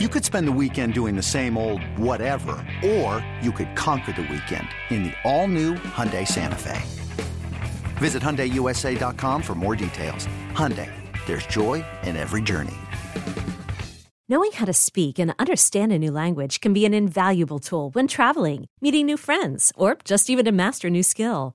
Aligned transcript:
You 0.00 0.08
could 0.08 0.24
spend 0.24 0.48
the 0.48 0.58
weekend 0.60 0.92
doing 0.92 1.14
the 1.14 1.22
same 1.22 1.56
old 1.56 1.80
whatever, 1.96 2.56
or 2.84 3.24
you 3.40 3.52
could 3.52 3.76
conquer 3.76 4.10
the 4.10 4.22
weekend 4.22 4.66
in 4.90 5.04
the 5.04 5.12
all-new 5.22 5.74
Hyundai 5.74 6.26
Santa 6.26 6.56
Fe. 6.56 6.82
Visit 7.98 8.20
HyundaiUSA.com 8.20 9.40
for 9.40 9.54
more 9.54 9.76
details. 9.76 10.26
Hyundai, 10.50 10.90
there's 11.26 11.46
joy 11.46 11.84
in 12.02 12.16
every 12.16 12.42
journey. 12.42 12.74
Knowing 14.28 14.50
how 14.50 14.64
to 14.64 14.72
speak 14.72 15.20
and 15.20 15.32
understand 15.38 15.92
a 15.92 15.98
new 16.00 16.10
language 16.10 16.60
can 16.60 16.72
be 16.72 16.84
an 16.84 16.92
invaluable 16.92 17.60
tool 17.60 17.90
when 17.90 18.08
traveling, 18.08 18.66
meeting 18.80 19.06
new 19.06 19.16
friends, 19.16 19.70
or 19.76 19.96
just 20.04 20.28
even 20.28 20.44
to 20.44 20.50
master 20.50 20.88
a 20.88 20.90
new 20.90 21.04
skill. 21.04 21.54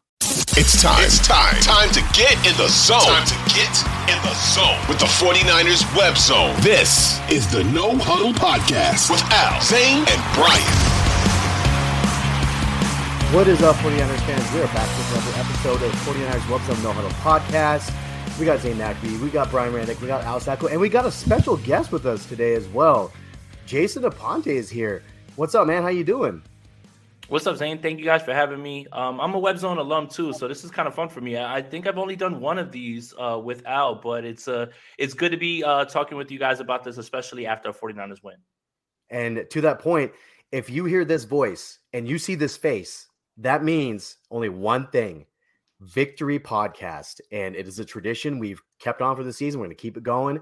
It's 0.31 0.81
time. 0.81 1.03
It's 1.03 1.19
time. 1.27 1.59
Time 1.59 1.91
to 1.91 1.99
get 2.15 2.39
in 2.47 2.55
the 2.55 2.69
zone. 2.69 3.01
Time 3.03 3.27
to 3.27 3.35
get 3.51 3.67
in 4.07 4.15
the 4.23 4.33
zone 4.55 4.79
with 4.87 4.97
the 4.99 5.11
49ers 5.19 5.83
web 5.97 6.15
zone. 6.15 6.55
This 6.61 7.19
is 7.29 7.51
the 7.51 7.65
No 7.65 7.97
Huddle 7.97 8.31
Podcast 8.31 9.11
with 9.11 9.19
Al, 9.27 9.59
Zain, 9.61 9.99
and 10.07 10.21
Brian. 10.31 10.63
What 13.35 13.49
is 13.49 13.61
up, 13.61 13.75
49ers 13.77 14.19
fans? 14.21 14.53
We 14.53 14.61
are 14.61 14.67
back 14.71 14.87
with 14.97 15.11
another 15.11 15.37
episode 15.37 15.83
of 15.83 15.91
49ers 16.07 16.49
Web 16.49 16.61
Zone 16.61 16.81
No 16.83 16.93
Huddle 16.93 17.11
Podcast. 17.19 17.91
We 18.39 18.45
got 18.45 18.61
Zain 18.61 18.77
Mackey, 18.77 19.17
we 19.17 19.29
got 19.29 19.51
Brian 19.51 19.73
Randick, 19.73 19.99
we 19.99 20.07
got 20.07 20.23
Al 20.23 20.39
Sacco, 20.39 20.67
and 20.67 20.79
we 20.79 20.87
got 20.87 21.05
a 21.05 21.11
special 21.11 21.57
guest 21.57 21.91
with 21.91 22.05
us 22.05 22.25
today 22.25 22.53
as 22.55 22.69
well. 22.69 23.11
Jason 23.65 24.03
Aponte 24.03 24.47
is 24.47 24.69
here. 24.69 25.03
What's 25.35 25.55
up, 25.55 25.67
man? 25.67 25.81
How 25.83 25.89
you 25.89 26.05
doing? 26.05 26.41
What's 27.31 27.47
up, 27.47 27.55
Zain? 27.55 27.77
Thank 27.77 27.97
you 27.97 28.03
guys 28.03 28.23
for 28.23 28.33
having 28.33 28.61
me. 28.61 28.87
Um, 28.91 29.21
I'm 29.21 29.33
a 29.33 29.39
WebZone 29.39 29.77
alum 29.77 30.09
too, 30.09 30.33
so 30.33 30.49
this 30.49 30.65
is 30.65 30.69
kind 30.69 30.85
of 30.85 30.93
fun 30.93 31.07
for 31.07 31.21
me. 31.21 31.37
I, 31.37 31.61
think 31.61 31.87
I've 31.87 31.97
only 31.97 32.17
done 32.17 32.41
one 32.41 32.59
of 32.59 32.73
these 32.73 33.13
uh, 33.17 33.39
but 33.39 34.25
it's 34.25 34.49
uh, 34.49 34.65
it's 34.97 35.13
good 35.13 35.31
to 35.31 35.37
be 35.37 35.63
uh, 35.63 35.85
talking 35.85 36.17
with 36.17 36.29
you 36.29 36.37
guys 36.37 36.59
about 36.59 36.83
this, 36.83 36.97
especially 36.97 37.47
after 37.47 37.69
a 37.69 37.73
49ers 37.73 38.21
win. 38.21 38.35
And 39.11 39.45
to 39.49 39.61
that 39.61 39.79
point, 39.79 40.11
if 40.51 40.69
you 40.69 40.83
hear 40.83 41.05
this 41.05 41.23
voice 41.23 41.79
and 41.93 42.05
you 42.05 42.19
see 42.19 42.35
this 42.35 42.57
face, 42.57 43.07
that 43.37 43.63
means 43.63 44.17
only 44.29 44.49
one 44.49 44.87
thing 44.87 45.25
Victory 45.79 46.37
Podcast. 46.37 47.21
And 47.31 47.55
it 47.55 47.65
is 47.65 47.79
a 47.79 47.85
tradition 47.85 48.39
we've 48.39 48.61
kept 48.77 49.01
on 49.01 49.15
for 49.15 49.23
the 49.23 49.31
season. 49.31 49.61
We're 49.61 49.67
going 49.67 49.77
to 49.77 49.81
keep 49.81 49.95
it 49.95 50.03
going. 50.03 50.41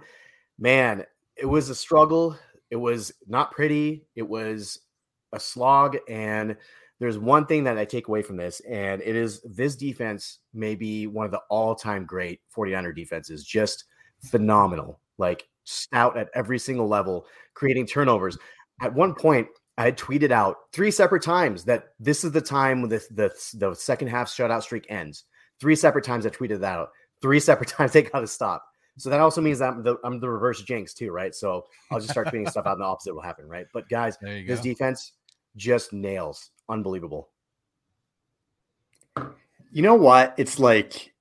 Man, 0.58 1.06
it 1.36 1.46
was 1.46 1.70
a 1.70 1.76
struggle. 1.76 2.36
It 2.72 2.78
was 2.78 3.12
not 3.28 3.52
pretty. 3.52 4.08
It 4.16 4.28
was 4.28 4.80
a 5.34 5.40
slog. 5.40 5.98
And 6.10 6.56
there's 7.00 7.18
one 7.18 7.46
thing 7.46 7.64
that 7.64 7.78
I 7.78 7.86
take 7.86 8.08
away 8.08 8.22
from 8.22 8.36
this, 8.36 8.60
and 8.62 9.02
it 9.02 9.16
is 9.16 9.42
this 9.44 9.76
defense 9.76 10.40
may 10.54 10.76
be 10.76 11.08
one 11.08 11.26
of 11.26 11.32
the 11.32 11.42
all 11.50 11.74
time 11.74 12.06
great 12.06 12.42
49er 12.56 12.96
defenses, 12.96 13.46
just 13.46 13.86
phenomenal, 14.22 15.00
like 15.18 15.48
stout 15.64 16.18
at 16.18 16.30
every 16.34 16.60
single 16.60 16.88
level, 16.88 17.26
creating 17.54 17.86
turnovers. 17.86 18.38
At 18.82 18.94
one 18.94 19.16
point, 19.16 19.48
I 19.78 19.84
had 19.84 19.98
tweeted 19.98 20.32
out 20.32 20.58
three 20.74 20.92
separate 20.92 21.24
times 21.24 21.64
that 21.66 21.94
this 22.02 22.26
is 22.26 22.34
the 22.34 22.42
time 22.42 22.82
when 22.82 22.90
the, 22.90 23.02
the, 23.12 23.32
the 23.54 23.74
second 23.74 24.10
half 24.10 24.28
shutout 24.28 24.64
streak 24.64 24.86
ends. 24.90 25.24
Three 25.62 25.76
separate 25.76 26.04
times 26.04 26.26
I 26.26 26.30
tweeted 26.30 26.60
that 26.60 26.78
out. 26.78 26.90
Three 27.22 27.40
separate 27.40 27.70
times 27.78 27.94
they 27.94 28.02
got 28.04 28.20
to 28.20 28.28
stop. 28.28 28.66
So 28.98 29.10
that 29.10 29.22
also 29.22 29.40
means 29.40 29.60
that 29.60 29.70
I'm 29.70 29.84
the, 29.84 29.96
I'm 30.04 30.20
the 30.20 30.30
reverse 30.30 30.62
jinx 30.64 30.94
too, 30.94 31.12
right? 31.12 31.34
So 31.34 31.66
I'll 31.90 32.00
just 32.00 32.12
start 32.12 32.28
tweeting 32.28 32.50
stuff 32.50 32.66
out 32.66 32.74
and 32.74 32.82
the 32.82 32.86
opposite 32.86 33.14
will 33.14 33.22
happen, 33.22 33.48
right? 33.48 33.68
But 33.74 33.88
guys, 33.88 34.18
this 34.22 34.60
go. 34.60 34.64
defense 34.64 35.14
just 35.56 35.94
nails. 35.94 36.52
Unbelievable. 36.68 37.30
You 39.72 39.84
know 39.84 39.96
what? 39.96 40.34
It's 40.38 40.60
like 40.60 41.14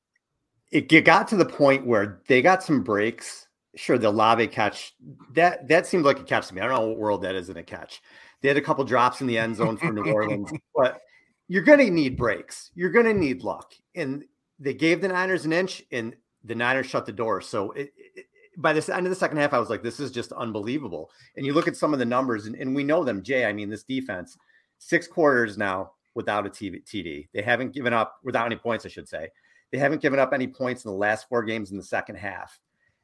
it 0.70 1.04
got 1.04 1.28
to 1.28 1.36
the 1.36 1.44
point 1.44 1.86
where 1.86 2.20
they 2.28 2.42
got 2.42 2.62
some 2.62 2.82
breaks. 2.82 3.46
Sure, 3.74 3.98
the 3.98 4.08
Olave 4.08 4.48
catch 4.48 4.94
that 5.34 5.68
that 5.68 5.86
seemed 5.86 6.04
like 6.04 6.18
a 6.18 6.24
catch 6.24 6.48
to 6.48 6.54
me. 6.54 6.60
I 6.60 6.66
don't 6.66 6.74
know 6.74 6.88
what 6.88 6.98
world 6.98 7.22
that 7.22 7.34
is 7.34 7.48
in 7.48 7.56
a 7.56 7.62
catch. 7.62 8.02
They 8.40 8.48
had 8.48 8.56
a 8.56 8.62
couple 8.62 8.84
drops 8.84 9.20
in 9.20 9.26
the 9.26 9.38
end 9.38 9.56
zone 9.56 9.76
for 9.76 9.92
New 9.92 10.12
Orleans, 10.12 10.50
but 10.74 11.00
you're 11.48 11.62
going 11.62 11.78
to 11.78 11.90
need 11.90 12.16
breaks. 12.16 12.70
You're 12.74 12.90
going 12.90 13.06
to 13.06 13.14
need 13.14 13.42
luck, 13.42 13.74
and 13.94 14.24
they 14.58 14.74
gave 14.74 15.00
the 15.00 15.08
Niners 15.08 15.44
an 15.44 15.52
inch, 15.52 15.82
and 15.90 16.14
the 16.44 16.54
Niners 16.54 16.86
shut 16.86 17.06
the 17.06 17.12
door. 17.12 17.40
So 17.40 17.72
it, 17.72 17.92
it, 17.96 18.26
by 18.58 18.72
the 18.72 18.94
end 18.94 19.06
of 19.06 19.10
the 19.10 19.16
second 19.16 19.38
half, 19.38 19.54
I 19.54 19.58
was 19.58 19.70
like, 19.70 19.82
this 19.82 20.00
is 20.00 20.10
just 20.10 20.32
unbelievable. 20.32 21.10
And 21.36 21.46
you 21.46 21.54
look 21.54 21.68
at 21.68 21.76
some 21.76 21.92
of 21.92 22.00
the 22.00 22.04
numbers, 22.04 22.46
and, 22.46 22.56
and 22.56 22.74
we 22.74 22.84
know 22.84 23.04
them. 23.04 23.22
Jay, 23.22 23.46
I 23.46 23.52
mean, 23.52 23.70
this 23.70 23.84
defense 23.84 24.36
six 24.78 25.06
quarters 25.06 25.56
now 25.56 25.92
without 26.14 26.46
a 26.46 26.50
TD. 26.50 27.28
They 27.32 27.42
haven't 27.42 27.72
given 27.72 27.92
up 27.92 28.16
without 28.24 28.46
any 28.46 28.56
points, 28.56 28.84
I 28.84 28.88
should 28.88 29.08
say. 29.08 29.28
They 29.70 29.78
haven't 29.78 30.02
given 30.02 30.18
up 30.18 30.32
any 30.32 30.48
points 30.48 30.84
in 30.84 30.90
the 30.90 30.96
last 30.96 31.28
four 31.28 31.44
games 31.44 31.70
in 31.70 31.76
the 31.76 31.82
second 31.82 32.16
half. 32.16 32.58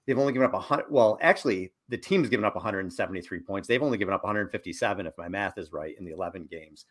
They've 0.06 0.18
only 0.18 0.32
given 0.32 0.46
up 0.46 0.52
100. 0.52 0.86
Well, 0.90 1.18
actually, 1.22 1.72
the 1.88 1.96
team's 1.96 2.28
given 2.28 2.44
up 2.44 2.54
173 2.54 3.40
points. 3.40 3.68
They've 3.68 3.82
only 3.82 3.98
given 3.98 4.12
up 4.12 4.24
157, 4.24 5.06
if 5.06 5.14
my 5.16 5.28
math 5.28 5.56
is 5.58 5.72
right, 5.72 5.94
in 5.98 6.04
the 6.04 6.12
11 6.12 6.48
games. 6.50 6.86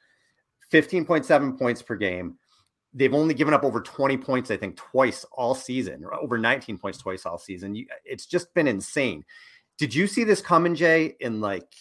15.7 0.71 1.57
points 1.57 1.81
per 1.81 1.95
game. 1.95 2.37
They've 2.93 3.13
only 3.13 3.33
given 3.33 3.53
up 3.53 3.63
over 3.63 3.81
20 3.81 4.17
points, 4.17 4.51
I 4.51 4.57
think, 4.57 4.75
twice 4.75 5.25
all 5.31 5.55
season, 5.55 6.03
or 6.05 6.13
over 6.13 6.37
19 6.37 6.77
points 6.77 6.99
twice 6.99 7.25
all 7.25 7.37
season. 7.37 7.85
it's 8.05 8.25
just 8.25 8.53
been 8.53 8.67
insane. 8.67 9.25
Did 9.77 9.95
you 9.95 10.05
see 10.05 10.23
this 10.23 10.41
coming, 10.41 10.75
Jay? 10.75 11.15
In 11.19 11.41
like 11.41 11.73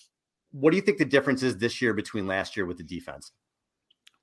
what 0.52 0.70
do 0.70 0.76
you 0.76 0.82
think 0.82 0.98
the 0.98 1.04
difference 1.04 1.42
is 1.42 1.58
this 1.58 1.82
year 1.82 1.94
between 1.94 2.26
last 2.26 2.56
year 2.56 2.66
with 2.66 2.76
the 2.76 2.84
defense? 2.84 3.32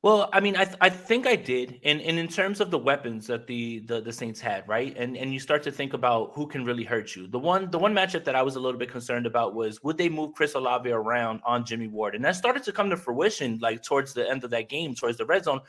Well, 0.02 0.30
I 0.32 0.40
mean, 0.40 0.56
I, 0.56 0.64
th- 0.64 0.78
I 0.80 0.90
think 0.90 1.28
I 1.28 1.36
did, 1.36 1.82
and, 1.84 2.00
and 2.00 2.18
in 2.18 2.30
terms 2.30 2.62
of 2.62 2.72
the 2.72 2.78
weapons 2.78 3.28
that 3.28 3.48
the, 3.48 3.80
the 3.80 4.00
the 4.00 4.13
Saints 4.13 4.40
had, 4.40 4.66
right, 4.66 4.96
and 4.96 5.18
and 5.18 5.34
you 5.34 5.42
start 5.42 5.62
to 5.63 5.74
think 5.74 5.92
about 5.92 6.31
who 6.36 6.48
can 6.48 6.63
really 6.63 6.86
hurt 6.86 7.18
you. 7.18 7.28
The 7.28 7.38
one 7.38 7.69
the 7.69 7.78
one 7.78 7.94
matchup 7.94 8.24
that 8.24 8.34
I 8.34 8.42
was 8.42 8.56
a 8.56 8.62
little 8.62 8.80
bit 8.80 8.90
concerned 8.90 9.25
about 9.25 9.56
was 9.56 9.84
would 9.84 9.98
they 9.98 10.08
move 10.08 10.36
Chris 10.36 10.54
Olave 10.54 10.90
around 10.90 11.42
on 11.46 11.66
Jimmy 11.66 11.90
Ward, 11.90 12.16
and 12.16 12.24
that 12.24 12.38
started 12.38 12.63
to 12.63 12.72
come 12.72 12.90
to 12.92 12.96
fruition 12.96 13.60
like 13.62 13.84
towards 13.84 14.13
the 14.13 14.30
end 14.30 14.46
of 14.46 14.52
that 14.52 14.69
game, 14.69 14.96
towards 14.96 15.18
the 15.18 15.25
red 15.25 15.44
zone. 15.44 15.60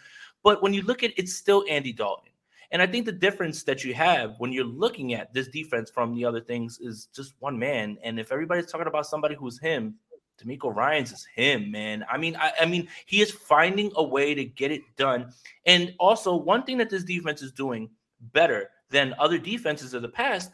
But 0.42 0.62
when 0.62 0.74
you 0.74 0.82
look 0.82 1.02
at 1.02 1.12
it's 1.16 1.34
still 1.34 1.64
Andy 1.68 1.92
Dalton, 1.92 2.30
and 2.72 2.80
I 2.80 2.86
think 2.86 3.04
the 3.04 3.12
difference 3.12 3.62
that 3.64 3.84
you 3.84 3.94
have 3.94 4.34
when 4.38 4.52
you're 4.52 4.64
looking 4.64 5.14
at 5.14 5.34
this 5.34 5.48
defense 5.48 5.90
from 5.90 6.14
the 6.14 6.24
other 6.24 6.40
things 6.40 6.78
is 6.80 7.08
just 7.14 7.34
one 7.40 7.58
man, 7.58 7.98
and 8.02 8.18
if 8.18 8.32
everybody's 8.32 8.70
talking 8.70 8.86
about 8.86 9.06
somebody 9.06 9.34
who's 9.34 9.58
him, 9.58 9.96
DeMeco 10.42 10.74
Ryans 10.74 11.12
is 11.12 11.26
him, 11.34 11.70
man. 11.70 12.04
I 12.10 12.16
mean, 12.16 12.36
I, 12.36 12.52
I, 12.60 12.66
mean, 12.66 12.88
he 13.06 13.20
is 13.20 13.30
finding 13.30 13.92
a 13.96 14.02
way 14.02 14.34
to 14.34 14.44
get 14.44 14.70
it 14.70 14.82
done. 14.96 15.32
And 15.66 15.94
also, 15.98 16.34
one 16.34 16.62
thing 16.62 16.78
that 16.78 16.88
this 16.88 17.04
defense 17.04 17.42
is 17.42 17.52
doing 17.52 17.90
better 18.32 18.70
than 18.90 19.14
other 19.18 19.38
defenses 19.38 19.94
of 19.94 20.02
the 20.02 20.08
past 20.08 20.50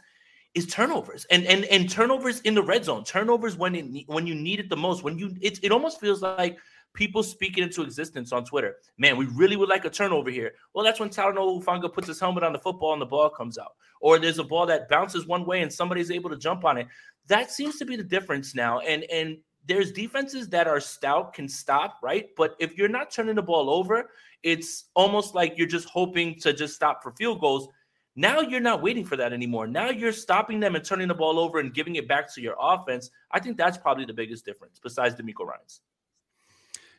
is 0.55 0.65
turnovers 0.65 1.25
and 1.29 1.45
and 1.45 1.65
and 1.65 1.89
turnovers 1.89 2.39
in 2.41 2.55
the 2.55 2.63
red 2.63 2.83
zone. 2.83 3.03
Turnovers 3.03 3.55
when 3.55 3.75
it 3.75 4.07
when 4.07 4.25
you 4.25 4.35
need 4.35 4.59
it 4.59 4.69
the 4.69 4.77
most. 4.77 5.03
When 5.03 5.17
you 5.17 5.35
it 5.41 5.59
it 5.63 5.71
almost 5.71 5.99
feels 5.99 6.21
like 6.21 6.57
people 6.97 7.21
speaking 7.21 7.63
into 7.63 7.83
existence 7.83 8.33
on 8.33 8.43
Twitter. 8.43 8.77
Man, 8.97 9.15
we 9.15 9.27
really 9.27 9.55
would 9.55 9.69
like 9.69 9.85
a 9.85 9.89
turnover 9.89 10.31
here. 10.31 10.53
Well, 10.73 10.83
that's 10.83 10.99
when 10.99 11.09
Talanoa 11.09 11.63
Hufanga 11.63 11.93
puts 11.93 12.07
his 12.07 12.19
helmet 12.19 12.43
on 12.43 12.51
the 12.51 12.59
football 12.59 12.91
and 12.91 13.01
the 13.01 13.05
ball 13.05 13.29
comes 13.29 13.59
out. 13.59 13.75
Or 14.01 14.17
there's 14.17 14.39
a 14.39 14.43
ball 14.43 14.65
that 14.65 14.89
bounces 14.89 15.27
one 15.27 15.45
way 15.45 15.61
and 15.61 15.71
somebody's 15.71 16.11
able 16.11 16.31
to 16.31 16.37
jump 16.37 16.65
on 16.65 16.77
it. 16.77 16.87
That 17.27 17.51
seems 17.51 17.77
to 17.77 17.85
be 17.85 17.95
the 17.95 18.03
difference 18.03 18.55
now. 18.55 18.79
And 18.79 19.03
and 19.11 19.37
there's 19.65 19.91
defenses 19.91 20.49
that 20.49 20.67
are 20.67 20.79
stout 20.79 21.33
can 21.33 21.47
stop, 21.47 21.99
right? 22.01 22.29
But 22.35 22.55
if 22.59 22.77
you're 22.77 22.87
not 22.87 23.11
turning 23.11 23.35
the 23.35 23.41
ball 23.43 23.69
over, 23.69 24.09
it's 24.41 24.85
almost 24.95 25.35
like 25.35 25.57
you're 25.57 25.67
just 25.67 25.87
hoping 25.89 26.39
to 26.39 26.53
just 26.53 26.73
stop 26.73 27.03
for 27.03 27.11
field 27.11 27.41
goals. 27.41 27.67
Now 28.15 28.39
you're 28.39 28.61
not 28.61 28.81
waiting 28.81 29.05
for 29.05 29.17
that 29.17 29.33
anymore. 29.33 29.67
Now 29.67 29.89
you're 29.89 30.11
stopping 30.11 30.59
them 30.59 30.75
and 30.75 30.83
turning 30.83 31.07
the 31.07 31.13
ball 31.13 31.37
over 31.37 31.59
and 31.59 31.73
giving 31.73 31.97
it 31.97 32.07
back 32.07 32.33
to 32.33 32.41
your 32.41 32.55
offense. 32.59 33.11
I 33.31 33.39
think 33.39 33.57
that's 33.57 33.77
probably 33.77 34.05
the 34.05 34.13
biggest 34.13 34.45
difference 34.45 34.79
besides 34.81 35.15
DeMeco 35.15 35.45
Ryans. 35.45 35.81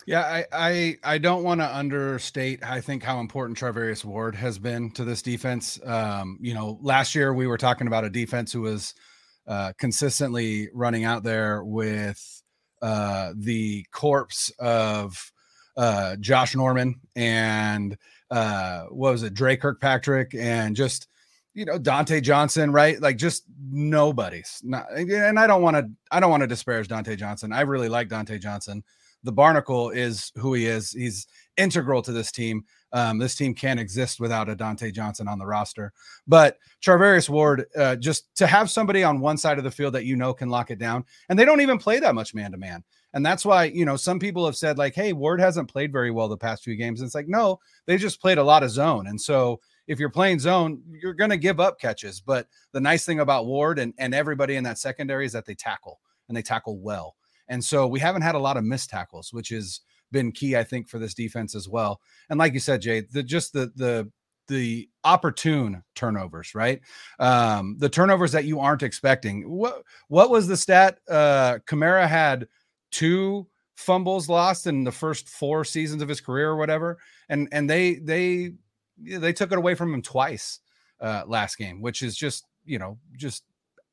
Yeah, 0.09 0.23
I 0.23 0.45
I, 0.53 0.97
I 1.05 1.19
don't 1.19 1.45
want 1.45 1.61
to 1.61 1.67
understate. 1.67 2.65
I 2.65 2.81
think 2.81 3.03
how 3.03 3.21
important 3.21 3.59
Charvarius 3.59 4.07
Ward 4.07 4.35
has 4.37 4.59
been 4.59 4.91
to 4.93 5.05
this 5.05 5.21
defense. 5.21 5.79
Um, 5.85 6.39
you 6.41 6.55
know, 6.55 6.79
last 6.81 7.15
year 7.15 7.35
we 7.35 7.47
were 7.47 7.59
talking 7.59 7.87
about 7.89 8.07
a 8.07 8.09
defense 8.09 8.51
who 8.51 8.63
was 8.63 8.95
uh, 9.47 9.75
consistently 9.77 10.71
running 10.73 11.05
out 11.05 11.25
there 11.25 11.63
with 11.63 12.43
uh, 12.81 13.35
the 13.37 13.85
corpse 13.93 14.51
of 14.59 15.31
uh, 15.77 16.17
Josh 16.17 16.57
Norman 16.57 16.99
and 17.15 17.99
uh, 18.31 18.85
what 18.85 19.13
was 19.13 19.25
it, 19.25 19.35
Dre 19.35 19.59
Kirkpatrick, 19.59 20.35
and 20.35 20.75
just 20.75 21.07
you 21.53 21.67
know 21.67 21.79
Dontae 21.79 22.23
Johnson, 22.23 22.73
right? 22.73 22.99
Like 22.99 23.19
just 23.19 23.45
nobody's. 23.71 24.59
Not, 24.65 24.91
and 24.91 25.39
I 25.39 25.47
don't 25.47 25.61
want 25.61 25.77
to, 25.77 25.91
I 26.11 26.19
don't 26.19 26.31
want 26.31 26.45
to 26.45 26.47
disparage 26.47 26.89
Dontae 26.89 27.19
Johnson. 27.19 27.53
I 27.53 27.61
really 27.61 27.91
like 27.91 28.09
Dontae 28.09 28.41
Johnson. 28.41 28.83
The 29.25 29.33
Barnacle 29.33 29.91
is 29.91 30.33
who 30.37 30.55
he 30.55 30.67
is. 30.67 30.93
He's 30.93 31.27
integral 31.57 32.03
to 32.03 32.13
this 32.13 32.31
team. 32.31 32.65
Um, 32.93 33.19
this 33.19 33.35
team 33.35 33.55
can't 33.55 33.81
exist 33.81 34.21
without 34.21 34.49
a 34.49 34.57
Dontae 34.57 34.95
Johnson 34.95 35.29
on 35.29 35.39
the 35.39 35.47
roster. 35.47 35.93
But 36.27 36.59
Charvarius 36.81 37.29
Ward, 37.29 37.67
uh, 37.77 37.97
just 37.97 38.35
to 38.37 38.47
have 38.47 38.71
somebody 38.71 39.05
on 39.05 39.21
one 39.21 39.37
side 39.37 39.59
of 39.59 39.65
the 39.65 39.71
field 39.71 39.95
that 39.95 40.05
you 40.05 40.17
know 40.17 40.33
can 40.33 40.49
lock 40.49 40.71
it 40.71 40.79
down, 40.79 41.05
and 41.29 41.39
they 41.39 41.45
don't 41.45 41.61
even 41.61 41.79
play 41.79 41.99
that 42.01 42.15
much 42.15 42.35
man 42.35 42.53
to 42.53 42.59
man. 42.59 42.85
And 43.15 43.25
that's 43.25 43.45
why, 43.45 43.65
you 43.65 43.85
know, 43.85 43.97
some 43.97 44.19
people 44.19 44.45
have 44.45 44.57
said, 44.57 44.79
like, 44.79 44.95
hey, 44.95 45.13
Ward 45.13 45.41
hasn't 45.41 45.71
played 45.71 45.93
very 45.93 46.11
well 46.11 46.29
the 46.29 46.37
past 46.37 46.63
few 46.63 46.77
games. 46.77 47.01
And 47.01 47.07
it's 47.07 47.15
like, 47.15 47.29
no, 47.29 47.59
they 47.87 47.97
just 47.97 48.21
played 48.21 48.39
a 48.39 48.45
lot 48.45 48.63
of 48.63 48.71
zone. 48.71 49.07
And 49.07 49.21
so 49.21 49.61
if 49.87 49.99
you're 49.99 50.11
playing 50.11 50.41
zone, 50.41 50.83
you're 50.91 51.15
going 51.15 51.31
to 51.31 51.39
give 51.39 51.59
up 51.59 51.81
catches. 51.81 52.21
But 52.21 52.47
the 52.73 52.81
nice 52.81 53.07
thing 53.07 53.21
about 53.21 53.47
Ward 53.47 53.79
and, 53.79 53.95
and 53.97 54.15
everybody 54.15 54.57
in 54.57 54.65
that 54.65 54.79
secondary 54.79 55.25
is 55.25 55.33
that 55.33 55.47
they 55.47 55.55
tackle 55.55 56.01
and 56.29 56.37
they 56.37 56.43
tackle 56.43 56.79
well. 56.79 57.17
And 57.49 57.65
so 57.65 57.87
we 57.87 58.01
haven't 58.01 58.23
had 58.23 58.35
a 58.35 58.39
lot 58.41 58.57
of 58.57 58.65
missed 58.65 58.91
tackles, 58.91 59.33
which 59.33 59.49
has 59.51 59.81
been 60.13 60.33
key, 60.33 60.57
I 60.57 60.65
think, 60.65 60.89
for 60.89 60.99
this 60.99 61.15
defense 61.15 61.55
as 61.55 61.69
well. 61.69 62.01
And 62.31 62.39
like 62.39 62.55
you 62.55 62.61
said, 62.61 62.83
Jay, 62.83 63.01
the 63.01 63.23
just 63.23 63.53
the 63.53 63.73
the 63.77 64.11
the 64.49 64.89
opportune 65.05 65.83
turnovers, 65.95 66.55
right? 66.55 66.81
Um, 67.19 67.77
the 67.79 67.89
turnovers 67.91 68.33
that 68.33 68.47
you 68.47 68.61
aren't 68.61 68.83
expecting. 68.83 69.49
What 69.49 69.83
what 70.09 70.31
was 70.31 70.47
the 70.47 70.57
stat? 70.57 70.99
Uh 71.09 71.59
Kamara 71.67 72.09
had 72.09 72.49
two 72.91 73.47
fumbles 73.77 74.29
lost 74.29 74.67
in 74.67 74.85
the 74.85 74.93
first 74.93 75.29
four 75.29 75.65
seasons 75.65 76.03
of 76.03 76.09
his 76.09 76.21
career 76.21 76.49
or 76.51 76.57
whatever. 76.57 76.99
And 77.29 77.49
and 77.53 77.69
they 77.69 77.97
they 77.97 78.53
they 78.99 79.33
took 79.33 79.53
it 79.53 79.59
away 79.59 79.75
from 79.75 79.95
him 79.95 80.03
twice 80.03 80.61
uh 81.01 81.25
last 81.27 81.57
game, 81.59 81.81
which 81.83 82.03
is 82.03 82.17
just, 82.17 82.47
you 82.65 82.79
know, 82.79 82.99
just 83.17 83.45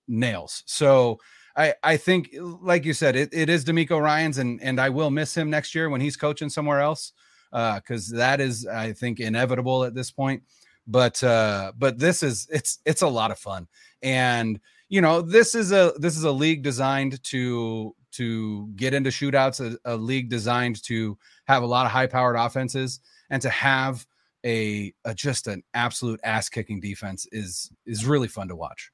nails. 0.08 0.64
So 0.66 1.20
I, 1.58 1.74
I 1.84 1.98
think, 1.98 2.36
like 2.40 2.86
you 2.86 2.94
said, 2.94 3.16
it, 3.16 3.30
it 3.32 3.50
is 3.50 3.64
DeMeco 3.64 4.02
Ryans, 4.02 4.38
and 4.38 4.62
and 4.62 4.80
I 4.80 4.90
will 4.90 5.10
miss 5.10 5.36
him 5.36 5.50
next 5.50 5.74
year 5.74 5.90
when 5.90 6.02
he's 6.02 6.18
coaching 6.18 6.50
somewhere 6.50 6.82
else, 6.82 7.14
because 7.52 8.14
uh, 8.14 8.18
that 8.18 8.42
is, 8.42 8.68
I 8.68 8.94
think, 8.94 9.20
inevitable 9.20 9.86
at 9.86 9.96
this 9.96 10.12
point. 10.12 10.44
But 10.88 11.24
uh, 11.24 11.72
but 11.78 11.98
this 11.98 12.24
is 12.24 12.48
it's 12.52 12.80
it's 12.86 13.02
a 13.02 13.08
lot 13.08 13.32
of 13.32 13.40
fun, 13.40 13.68
and 14.04 14.60
you 14.90 15.02
know 15.02 15.22
this 15.22 15.56
is 15.56 15.72
a 15.72 15.94
this 15.98 16.18
is 16.18 16.24
a 16.24 16.32
league 16.32 16.62
designed 16.62 17.24
to 17.24 17.96
to 18.12 18.68
get 18.76 18.94
into 18.94 19.10
shootouts, 19.10 19.60
a, 19.60 19.78
a 19.86 19.96
league 19.96 20.30
designed 20.30 20.82
to 20.84 21.18
have 21.48 21.64
a 21.64 21.68
lot 21.68 21.86
of 21.86 21.92
high 21.92 22.08
powered 22.08 22.36
offenses, 22.36 23.00
and 23.30 23.42
to 23.42 23.50
have 23.50 24.06
a, 24.46 24.94
a 25.06 25.16
just 25.16 25.48
an 25.48 25.64
absolute 25.74 26.20
ass 26.24 26.50
kicking 26.50 26.80
defense 26.80 27.28
is 27.32 27.72
is 27.86 28.06
really 28.06 28.28
fun 28.28 28.48
to 28.50 28.56
watch. 28.56 28.92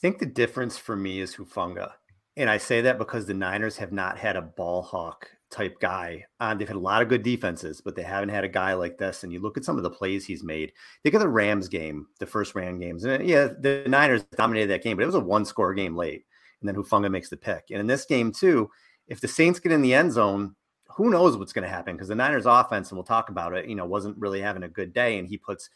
Think 0.00 0.18
the 0.18 0.26
difference 0.26 0.78
for 0.78 0.96
me 0.96 1.20
is 1.20 1.34
Hufanga. 1.34 1.92
And 2.36 2.48
I 2.48 2.56
say 2.56 2.80
that 2.82 2.98
because 2.98 3.26
the 3.26 3.34
Niners 3.34 3.76
have 3.76 3.92
not 3.92 4.16
had 4.16 4.36
a 4.36 4.42
ball 4.42 4.82
hawk 4.82 5.28
type 5.50 5.78
guy. 5.80 6.24
Um, 6.38 6.56
they've 6.56 6.68
had 6.68 6.76
a 6.76 6.80
lot 6.80 7.02
of 7.02 7.08
good 7.08 7.22
defenses, 7.22 7.80
but 7.80 7.96
they 7.96 8.02
haven't 8.02 8.28
had 8.28 8.44
a 8.44 8.48
guy 8.48 8.72
like 8.74 8.96
this. 8.96 9.24
And 9.24 9.32
you 9.32 9.40
look 9.40 9.56
at 9.58 9.64
some 9.64 9.76
of 9.76 9.82
the 9.82 9.90
plays 9.90 10.24
he's 10.24 10.44
made. 10.44 10.72
Think 11.02 11.14
of 11.14 11.20
the 11.20 11.28
Rams 11.28 11.68
game, 11.68 12.06
the 12.18 12.26
first 12.26 12.54
Ram 12.54 12.78
games. 12.78 13.04
And 13.04 13.28
yeah, 13.28 13.48
the 13.58 13.84
Niners 13.86 14.24
dominated 14.36 14.68
that 14.68 14.82
game, 14.82 14.96
but 14.96 15.02
it 15.02 15.06
was 15.06 15.16
a 15.16 15.20
one 15.20 15.44
score 15.44 15.74
game 15.74 15.96
late. 15.96 16.24
And 16.60 16.68
then 16.68 16.76
Hufanga 16.76 17.10
makes 17.10 17.28
the 17.28 17.36
pick. 17.36 17.64
And 17.70 17.80
in 17.80 17.86
this 17.86 18.04
game, 18.06 18.32
too, 18.32 18.70
if 19.08 19.20
the 19.20 19.28
Saints 19.28 19.58
get 19.58 19.72
in 19.72 19.82
the 19.82 19.94
end 19.94 20.12
zone, 20.12 20.54
who 20.96 21.10
knows 21.10 21.36
what's 21.36 21.52
going 21.52 21.64
to 21.64 21.68
happen? 21.68 21.94
Because 21.94 22.08
the 22.08 22.14
Niners 22.14 22.46
offense, 22.46 22.90
and 22.90 22.96
we'll 22.96 23.04
talk 23.04 23.28
about 23.28 23.54
it, 23.54 23.66
you 23.66 23.74
know, 23.74 23.86
wasn't 23.86 24.18
really 24.18 24.40
having 24.40 24.62
a 24.62 24.68
good 24.68 24.92
day. 24.92 25.18
And 25.18 25.28
he 25.28 25.36
puts, 25.36 25.68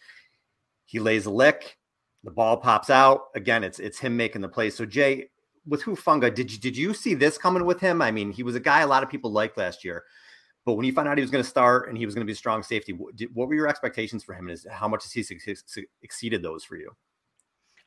he 0.84 0.98
lays 0.98 1.26
a 1.26 1.30
lick 1.30 1.78
the 2.24 2.30
ball 2.30 2.56
pops 2.56 2.90
out 2.90 3.26
again. 3.34 3.62
It's 3.62 3.78
it's 3.78 3.98
him 3.98 4.16
making 4.16 4.40
the 4.40 4.48
play. 4.48 4.70
So 4.70 4.84
Jay, 4.84 5.28
with 5.66 5.82
Hufanga, 5.82 6.34
did 6.34 6.50
you 6.50 6.58
did 6.58 6.76
you 6.76 6.94
see 6.94 7.14
this 7.14 7.38
coming 7.38 7.64
with 7.64 7.80
him? 7.80 8.02
I 8.02 8.10
mean, 8.10 8.32
he 8.32 8.42
was 8.42 8.56
a 8.56 8.60
guy 8.60 8.80
a 8.80 8.86
lot 8.86 9.02
of 9.02 9.10
people 9.10 9.30
liked 9.30 9.56
last 9.56 9.84
year, 9.84 10.04
but 10.64 10.74
when 10.74 10.86
you 10.86 10.92
found 10.92 11.08
out 11.08 11.18
he 11.18 11.22
was 11.22 11.30
going 11.30 11.44
to 11.44 11.48
start 11.48 11.88
and 11.88 11.98
he 11.98 12.06
was 12.06 12.14
going 12.14 12.26
to 12.26 12.26
be 12.26 12.32
a 12.32 12.36
strong 12.36 12.62
safety, 12.62 12.92
what, 12.92 13.14
did, 13.14 13.34
what 13.34 13.48
were 13.48 13.54
your 13.54 13.68
expectations 13.68 14.24
for 14.24 14.34
him? 14.34 14.48
And 14.48 14.54
is 14.54 14.66
how 14.70 14.88
much 14.88 15.04
has 15.04 15.12
he 15.12 15.24
exceeded 16.02 16.42
those 16.42 16.64
for 16.64 16.76
you? 16.76 16.90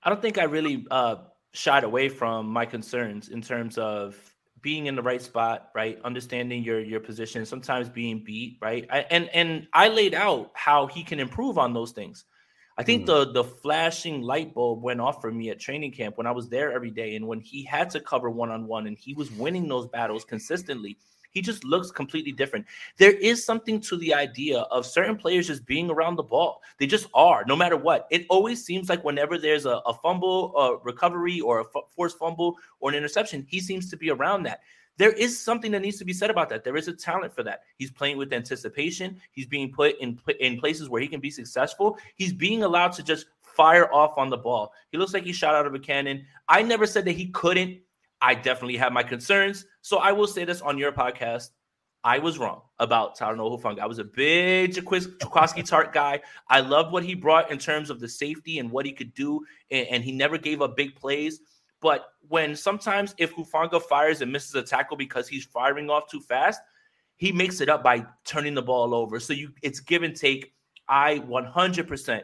I 0.04 0.10
don't 0.10 0.22
think 0.22 0.38
I 0.38 0.44
really 0.44 0.86
uh, 0.92 1.16
shied 1.54 1.84
away 1.84 2.08
from 2.08 2.48
my 2.48 2.66
concerns 2.66 3.30
in 3.30 3.42
terms 3.42 3.78
of 3.80 4.16
being 4.62 4.86
in 4.86 4.96
the 4.96 5.02
right 5.02 5.22
spot, 5.22 5.70
right? 5.74 6.00
Understanding 6.04 6.64
your 6.64 6.80
your 6.80 7.00
position, 7.00 7.46
sometimes 7.46 7.90
being 7.90 8.24
beat, 8.24 8.58
right? 8.62 8.86
I, 8.92 9.00
and 9.10 9.30
and 9.34 9.68
I 9.74 9.88
laid 9.88 10.14
out 10.14 10.52
how 10.54 10.88
he 10.88 11.04
can 11.04 11.20
improve 11.20 11.58
on 11.58 11.74
those 11.74 11.92
things. 11.92 12.26
I 12.78 12.84
think 12.84 13.04
mm. 13.04 13.06
the 13.08 13.32
the 13.32 13.44
flashing 13.44 14.22
light 14.22 14.54
bulb 14.54 14.84
went 14.84 15.02
off 15.02 15.20
for 15.20 15.32
me 15.32 15.50
at 15.50 15.60
training 15.60 15.92
camp 15.92 16.18
when 16.18 16.28
I 16.28 16.32
was 16.32 16.48
there 16.48 16.72
every 16.72 16.92
day, 16.92 17.16
and 17.16 17.28
when 17.28 17.40
he 17.40 17.64
had 17.64 17.90
to 17.92 18.00
cover 18.00 18.30
one 18.30 18.52
on 18.52 18.68
one, 18.68 18.88
and 18.88 18.98
he 18.98 19.14
was 19.14 19.32
winning 19.32 19.68
those 19.68 19.88
battles 19.88 20.24
consistently. 20.24 20.98
He 21.32 21.42
just 21.42 21.64
looks 21.64 21.92
completely 21.92 22.32
different. 22.32 22.66
There 22.98 23.12
is 23.12 23.46
something 23.46 23.80
to 23.82 23.98
the 23.98 24.14
idea 24.14 24.60
of 24.60 24.88
certain 24.88 25.16
players 25.16 25.46
just 25.48 25.68
being 25.68 25.90
around 25.92 26.16
the 26.16 26.24
ball. 26.24 26.64
They 26.80 26.88
just 26.88 27.08
are, 27.14 27.44
no 27.46 27.56
matter 27.56 27.78
what. 27.78 28.08
It 28.10 28.26
always 28.30 28.66
seems 28.66 28.90
like 28.90 29.04
whenever 29.04 29.38
there's 29.38 29.66
a, 29.66 29.82
a 29.86 29.94
fumble, 29.94 30.56
a 30.58 30.78
recovery, 30.78 31.40
or 31.40 31.60
a 31.60 31.64
f- 31.64 31.84
forced 31.96 32.18
fumble 32.18 32.56
or 32.80 32.90
an 32.90 32.96
interception, 32.96 33.46
he 33.48 33.60
seems 33.60 33.88
to 33.92 33.98
be 33.98 34.10
around 34.10 34.44
that 34.44 34.62
there 34.98 35.12
is 35.12 35.40
something 35.40 35.72
that 35.72 35.82
needs 35.82 35.98
to 35.98 36.06
be 36.06 36.14
said 36.14 36.30
about 36.30 36.50
that. 36.50 36.64
There 36.64 36.76
is 36.76 36.88
a 36.88 36.94
talent 36.94 37.34
for 37.34 37.44
that. 37.44 37.62
He's 37.78 37.92
playing 37.92 38.18
with 38.18 38.34
anticipation. 38.34 39.20
He's 39.32 39.46
being 39.46 39.72
put 39.72 39.98
in 40.00 40.20
in 40.40 40.60
places 40.60 40.90
where 40.90 41.02
he 41.02 41.08
can 41.08 41.20
be 41.20 41.30
successful. 41.30 41.98
He's 42.16 42.34
being 42.34 42.64
allowed 42.64 42.94
to 42.94 43.04
just 43.04 43.28
fire 43.42 43.92
off 43.94 44.18
on 44.18 44.30
the 44.30 44.38
ball. 44.38 44.74
He 44.92 44.98
looks 44.98 45.14
like 45.14 45.24
he 45.24 45.34
shot 45.34 45.56
out 45.56 45.66
of 45.66 45.74
a 45.74 45.80
cannon. 45.80 46.26
I 46.48 46.62
never 46.62 46.86
said 46.86 47.06
that 47.06 47.14
he 47.14 47.28
couldn't. 47.28 47.80
I 48.22 48.34
definitely 48.36 48.78
have 48.78 48.94
my 48.94 49.04
concerns. 49.04 49.66
So 49.82 49.98
I 49.98 50.12
will 50.12 50.28
say 50.28 50.46
this 50.46 50.62
on 50.62 50.78
your 50.78 50.92
podcast. 50.92 51.50
I 52.04 52.20
was 52.20 52.38
wrong 52.38 52.62
about 52.80 53.18
Talanoa 53.18 53.60
Hufanga. 53.60 53.80
I 53.80 53.86
was 53.86 54.00
a 54.00 54.04
big 54.04 54.72
Jaquiski 54.72 55.68
Tart 55.68 55.94
guy. 55.94 56.22
I 56.48 56.62
loved 56.62 56.94
what 56.94 57.04
he 57.04 57.16
brought 57.16 57.52
in 57.52 57.58
terms 57.58 57.90
of 57.90 58.00
the 58.00 58.08
safety 58.08 58.60
and 58.60 58.72
what 58.72 58.86
he 58.86 58.94
could 58.94 59.14
do, 59.14 59.42
and, 59.72 59.88
and 59.88 60.04
he 60.04 60.12
never 60.12 60.38
gave 60.38 60.62
up 60.62 60.78
big 60.78 60.96
plays. 60.96 61.42
But 61.82 62.06
when 62.28 62.56
sometimes 62.56 63.14
if 63.18 63.36
Hufanga 63.36 63.82
fires 63.82 64.22
and 64.22 64.32
misses 64.32 64.56
a 64.56 64.64
tackle 64.64 64.98
because 64.98 65.28
he's 65.28 65.46
firing 65.46 65.90
off 65.90 66.10
too 66.10 66.22
fast, 66.22 66.62
he 67.18 67.32
makes 67.32 67.62
it 67.62 67.70
up 67.70 67.84
by 67.84 68.06
turning 68.26 68.54
the 68.54 68.62
ball 68.62 68.94
over. 68.94 69.20
So 69.20 69.34
you 69.34 69.52
it's 69.62 69.80
give 69.80 70.04
and 70.04 70.16
take. 70.16 70.54
I 70.90 71.20
100% 71.20 72.24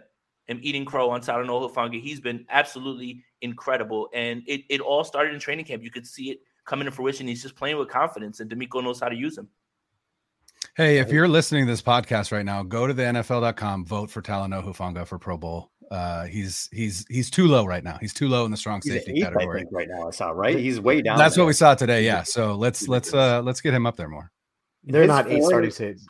am 0.49 0.59
eating 0.61 0.85
crow 0.85 1.09
on 1.09 1.21
Talanoa 1.21 1.69
Hufanga. 1.69 2.01
He's 2.01 2.21
been 2.21 2.45
absolutely 2.49 3.23
incredible. 3.41 4.09
And 4.13 4.41
it, 4.47 4.61
it 4.69 4.81
all 4.81 5.03
started 5.03 5.33
in 5.33 5.39
training 5.39 5.65
camp. 5.65 5.83
You 5.83 5.91
could 5.91 6.07
see 6.07 6.31
it 6.31 6.39
coming 6.65 6.85
to 6.85 6.91
fruition. 6.91 7.27
He's 7.27 7.41
just 7.41 7.55
playing 7.55 7.77
with 7.77 7.89
confidence, 7.89 8.39
and 8.39 8.49
DeMeco 8.49 8.83
knows 8.83 8.99
how 8.99 9.09
to 9.09 9.15
use 9.15 9.37
him. 9.37 9.49
Hey, 10.75 10.97
if 10.97 11.11
you're 11.11 11.27
listening 11.27 11.65
to 11.65 11.71
this 11.71 11.81
podcast 11.81 12.31
right 12.31 12.45
now, 12.45 12.63
go 12.63 12.87
to 12.87 12.93
the 12.93 13.03
NFL.com, 13.03 13.85
vote 13.85 14.09
for 14.09 14.21
Talanoa 14.21 14.63
Hufanga 14.65 15.05
for 15.05 15.19
Pro 15.19 15.37
Bowl. 15.37 15.71
Uh, 15.91 16.25
he's 16.25 16.69
he's 16.71 17.05
he's 17.09 17.29
too 17.29 17.47
low 17.47 17.65
right 17.65 17.83
now. 17.83 17.97
He's 17.99 18.13
too 18.13 18.27
low 18.27 18.45
in 18.45 18.51
the 18.51 18.57
strong 18.57 18.81
safety 18.81 19.13
eighth, 19.13 19.23
category 19.23 19.65
right 19.71 19.87
now. 19.89 20.07
I 20.07 20.11
saw 20.11 20.29
right. 20.29 20.57
He's 20.57 20.79
way 20.79 21.01
down. 21.01 21.17
That's 21.17 21.35
there. 21.35 21.43
what 21.43 21.47
we 21.47 21.53
saw 21.53 21.75
today. 21.75 22.03
Yeah. 22.03 22.23
So 22.23 22.55
let's 22.55 22.87
let's 22.87 23.13
uh 23.13 23.41
let's 23.41 23.61
get 23.61 23.73
him 23.73 23.85
up 23.85 23.95
there 23.95 24.09
more. 24.09 24.31
They're 24.83 25.01
his 25.03 25.07
not 25.07 25.31
eight 25.31 25.43
starting 25.43 25.71
saves. 25.71 26.05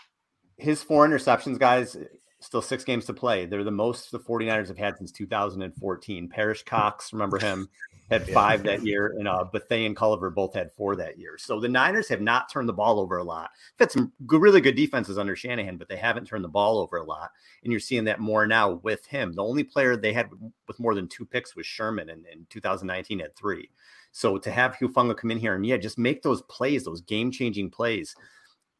His 0.57 0.81
four 0.81 1.07
interceptions, 1.07 1.59
guys. 1.59 1.97
Still 2.39 2.61
six 2.61 2.83
games 2.83 3.05
to 3.05 3.13
play. 3.13 3.45
They're 3.45 3.63
the 3.63 3.71
most 3.71 4.11
the 4.11 4.19
49ers 4.19 4.67
have 4.67 4.77
had 4.77 4.97
since 4.97 5.13
2014. 5.13 6.29
Perrish 6.29 6.65
Cox, 6.65 7.13
remember 7.13 7.39
him? 7.39 7.69
Had 8.09 8.27
five 8.29 8.63
that 8.63 8.85
year, 8.85 9.15
and 9.17 9.27
uh, 9.27 9.45
Bethea 9.45 9.85
and 9.85 9.95
Culliver 9.95 10.33
both 10.33 10.53
had 10.53 10.71
four 10.73 10.95
that 10.95 11.17
year. 11.17 11.37
So 11.37 11.59
the 11.59 11.69
Niners 11.69 12.07
have 12.09 12.21
not 12.21 12.49
turned 12.51 12.67
the 12.67 12.73
ball 12.73 12.99
over 12.99 13.17
a 13.17 13.23
lot. 13.23 13.51
They've 13.77 13.85
had 13.85 13.91
some 13.91 14.11
good, 14.27 14.41
really 14.41 14.61
good 14.61 14.75
defenses 14.75 15.17
under 15.17 15.35
Shanahan, 15.35 15.77
but 15.77 15.87
they 15.87 15.95
haven't 15.95 16.25
turned 16.25 16.43
the 16.43 16.49
ball 16.49 16.79
over 16.79 16.97
a 16.97 17.03
lot. 17.03 17.31
And 17.63 17.71
you're 17.71 17.79
seeing 17.79 18.03
that 18.05 18.19
more 18.19 18.45
now 18.45 18.73
with 18.83 19.05
him. 19.05 19.33
The 19.33 19.43
only 19.43 19.63
player 19.63 19.95
they 19.95 20.13
had 20.13 20.29
with 20.67 20.79
more 20.79 20.95
than 20.95 21.07
two 21.07 21.25
picks 21.25 21.55
was 21.55 21.65
Sherman, 21.65 22.09
and 22.09 22.25
in 22.27 22.45
2019 22.49 23.19
had 23.19 23.35
three. 23.35 23.69
So 24.11 24.37
to 24.37 24.51
have 24.51 24.75
Hufanga 24.75 25.17
come 25.17 25.31
in 25.31 25.39
here 25.39 25.55
and 25.55 25.65
yeah, 25.65 25.77
just 25.77 25.97
make 25.97 26.21
those 26.21 26.43
plays, 26.43 26.83
those 26.83 27.01
game 27.01 27.31
changing 27.31 27.71
plays. 27.71 28.15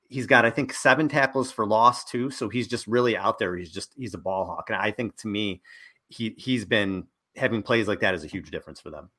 He's 0.09 0.27
got, 0.27 0.45
I 0.45 0.51
think, 0.51 0.71
seven 0.73 1.09
tackles 1.09 1.51
for 1.51 1.65
loss 1.65 2.03
too. 2.03 2.29
So 2.29 2.49
he's 2.49 2.67
just 2.67 2.85
really 2.85 3.17
out 3.17 3.39
there. 3.39 3.55
He's 3.55 3.71
just 3.71 3.93
he's 3.97 4.13
a 4.13 4.19
ball 4.19 4.45
hawk, 4.45 4.69
and 4.69 4.77
I 4.77 4.91
think 4.91 5.15
to 5.17 5.27
me, 5.27 5.61
he 6.09 6.35
he's 6.37 6.65
been 6.65 7.07
having 7.35 7.63
plays 7.63 7.87
like 7.87 7.99
that 8.01 8.13
is 8.13 8.23
a 8.23 8.27
huge 8.27 8.51
difference 8.51 8.79
for 8.79 8.89
them. 8.89 9.09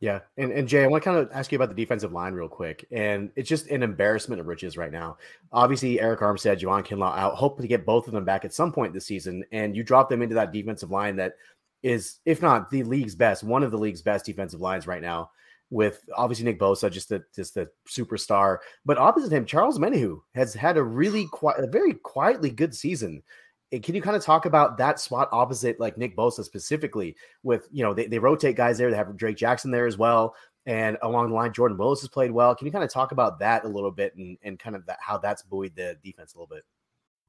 Yeah, 0.00 0.20
and, 0.38 0.50
and 0.50 0.66
Jay, 0.66 0.82
I 0.82 0.86
want 0.86 1.02
to 1.04 1.10
kind 1.10 1.20
of 1.20 1.30
ask 1.30 1.52
you 1.52 1.56
about 1.56 1.68
the 1.68 1.74
defensive 1.74 2.12
line 2.12 2.32
real 2.32 2.48
quick, 2.48 2.86
and 2.90 3.30
it's 3.36 3.50
just 3.50 3.66
an 3.66 3.82
embarrassment 3.82 4.40
of 4.40 4.46
riches 4.46 4.78
right 4.78 4.90
now. 4.90 5.18
Obviously, 5.52 5.98
Arik 5.98 6.20
Armstead, 6.20 6.58
Javon 6.58 6.86
Kinlaw 6.86 7.18
out, 7.18 7.34
hope 7.34 7.60
to 7.60 7.68
get 7.68 7.84
both 7.84 8.06
of 8.06 8.14
them 8.14 8.24
back 8.24 8.46
at 8.46 8.54
some 8.54 8.72
point 8.72 8.94
this 8.94 9.06
season, 9.06 9.44
and 9.52 9.76
you 9.76 9.82
drop 9.82 10.08
them 10.08 10.22
into 10.22 10.34
that 10.36 10.52
defensive 10.52 10.90
line 10.90 11.16
that 11.16 11.34
is, 11.82 12.16
if 12.24 12.40
not 12.40 12.70
the 12.70 12.82
league's 12.82 13.14
best, 13.14 13.44
one 13.44 13.62
of 13.62 13.70
the 13.70 13.78
league's 13.78 14.00
best 14.00 14.24
defensive 14.24 14.60
lines 14.60 14.86
right 14.86 15.02
now. 15.02 15.30
With 15.72 16.04
obviously 16.16 16.46
Nick 16.46 16.58
Bosa, 16.58 16.90
just 16.90 17.10
the 17.10 17.22
just 17.32 17.54
the 17.54 17.68
superstar, 17.88 18.58
but 18.84 18.98
opposite 18.98 19.30
him, 19.30 19.46
Charles 19.46 19.78
Omenihu 19.78 20.18
has 20.34 20.52
had 20.52 20.76
a 20.76 20.82
really 20.82 21.26
quiet, 21.26 21.62
a 21.62 21.68
very 21.68 21.94
quietly 21.94 22.50
good 22.50 22.74
season. 22.74 23.22
Can 23.70 23.94
you 23.94 24.02
kind 24.02 24.16
of 24.16 24.24
talk 24.24 24.46
about 24.46 24.78
that 24.78 24.98
spot 24.98 25.28
opposite 25.30 25.78
like 25.78 25.96
Nick 25.96 26.16
Bosa 26.16 26.44
specifically? 26.44 27.16
With 27.44 27.68
you 27.70 27.84
know 27.84 27.94
they, 27.94 28.06
they 28.06 28.18
rotate 28.18 28.56
guys 28.56 28.78
there. 28.78 28.90
They 28.90 28.96
have 28.96 29.16
Drake 29.16 29.36
Jackson 29.36 29.70
there 29.70 29.86
as 29.86 29.96
well, 29.96 30.34
and 30.66 30.98
along 31.02 31.28
the 31.28 31.34
line, 31.34 31.52
Jordan 31.52 31.78
Willis 31.78 32.00
has 32.00 32.08
played 32.08 32.32
well. 32.32 32.54
Can 32.54 32.66
you 32.66 32.72
kind 32.72 32.84
of 32.84 32.90
talk 32.90 33.12
about 33.12 33.38
that 33.38 33.64
a 33.64 33.68
little 33.68 33.92
bit 33.92 34.14
and 34.16 34.36
and 34.42 34.58
kind 34.58 34.74
of 34.74 34.84
that, 34.86 34.98
how 35.00 35.18
that's 35.18 35.42
buoyed 35.42 35.76
the 35.76 35.96
defense 36.02 36.34
a 36.34 36.38
little 36.38 36.52
bit? 36.54 36.64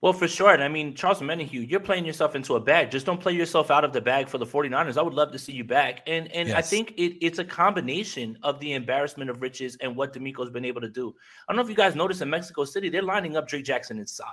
Well, 0.00 0.12
for 0.12 0.28
sure. 0.28 0.52
And 0.52 0.62
I 0.62 0.68
mean, 0.68 0.94
Charles 0.94 1.18
Omenihu, 1.18 1.68
you're 1.68 1.80
playing 1.80 2.04
yourself 2.04 2.36
into 2.36 2.54
a 2.54 2.60
bag. 2.60 2.92
Just 2.92 3.04
don't 3.04 3.20
play 3.20 3.32
yourself 3.32 3.68
out 3.68 3.84
of 3.84 3.92
the 3.92 4.00
bag 4.00 4.28
for 4.28 4.38
the 4.38 4.46
49ers. 4.46 4.96
I 4.96 5.02
would 5.02 5.14
love 5.14 5.32
to 5.32 5.38
see 5.40 5.52
you 5.52 5.64
back. 5.64 6.02
And 6.06 6.30
and 6.30 6.50
yes. 6.50 6.56
I 6.56 6.62
think 6.62 6.92
it, 6.96 7.24
it's 7.24 7.40
a 7.40 7.44
combination 7.44 8.38
of 8.44 8.60
the 8.60 8.74
embarrassment 8.74 9.28
of 9.28 9.42
riches 9.42 9.76
and 9.80 9.96
what 9.96 10.12
DeMeco's 10.12 10.50
been 10.50 10.64
able 10.64 10.80
to 10.82 10.88
do. 10.88 11.12
I 11.48 11.52
don't 11.52 11.56
know 11.56 11.62
if 11.62 11.68
you 11.68 11.74
guys 11.74 11.96
noticed 11.96 12.22
in 12.22 12.30
Mexico 12.30 12.64
City, 12.64 12.88
they're 12.88 13.02
lining 13.02 13.36
up 13.36 13.48
Drake 13.48 13.64
Jackson 13.64 13.98
inside. 13.98 14.26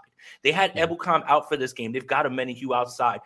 They 0.44 0.52
had 0.52 0.72
yeah. 0.76 0.86
Ebukam 0.86 1.24
out 1.28 1.50
for 1.50 1.58
this 1.58 1.74
game. 1.74 1.92
They've 1.92 2.06
got 2.06 2.28
Omenihu 2.28 2.76
outside. 2.76 3.22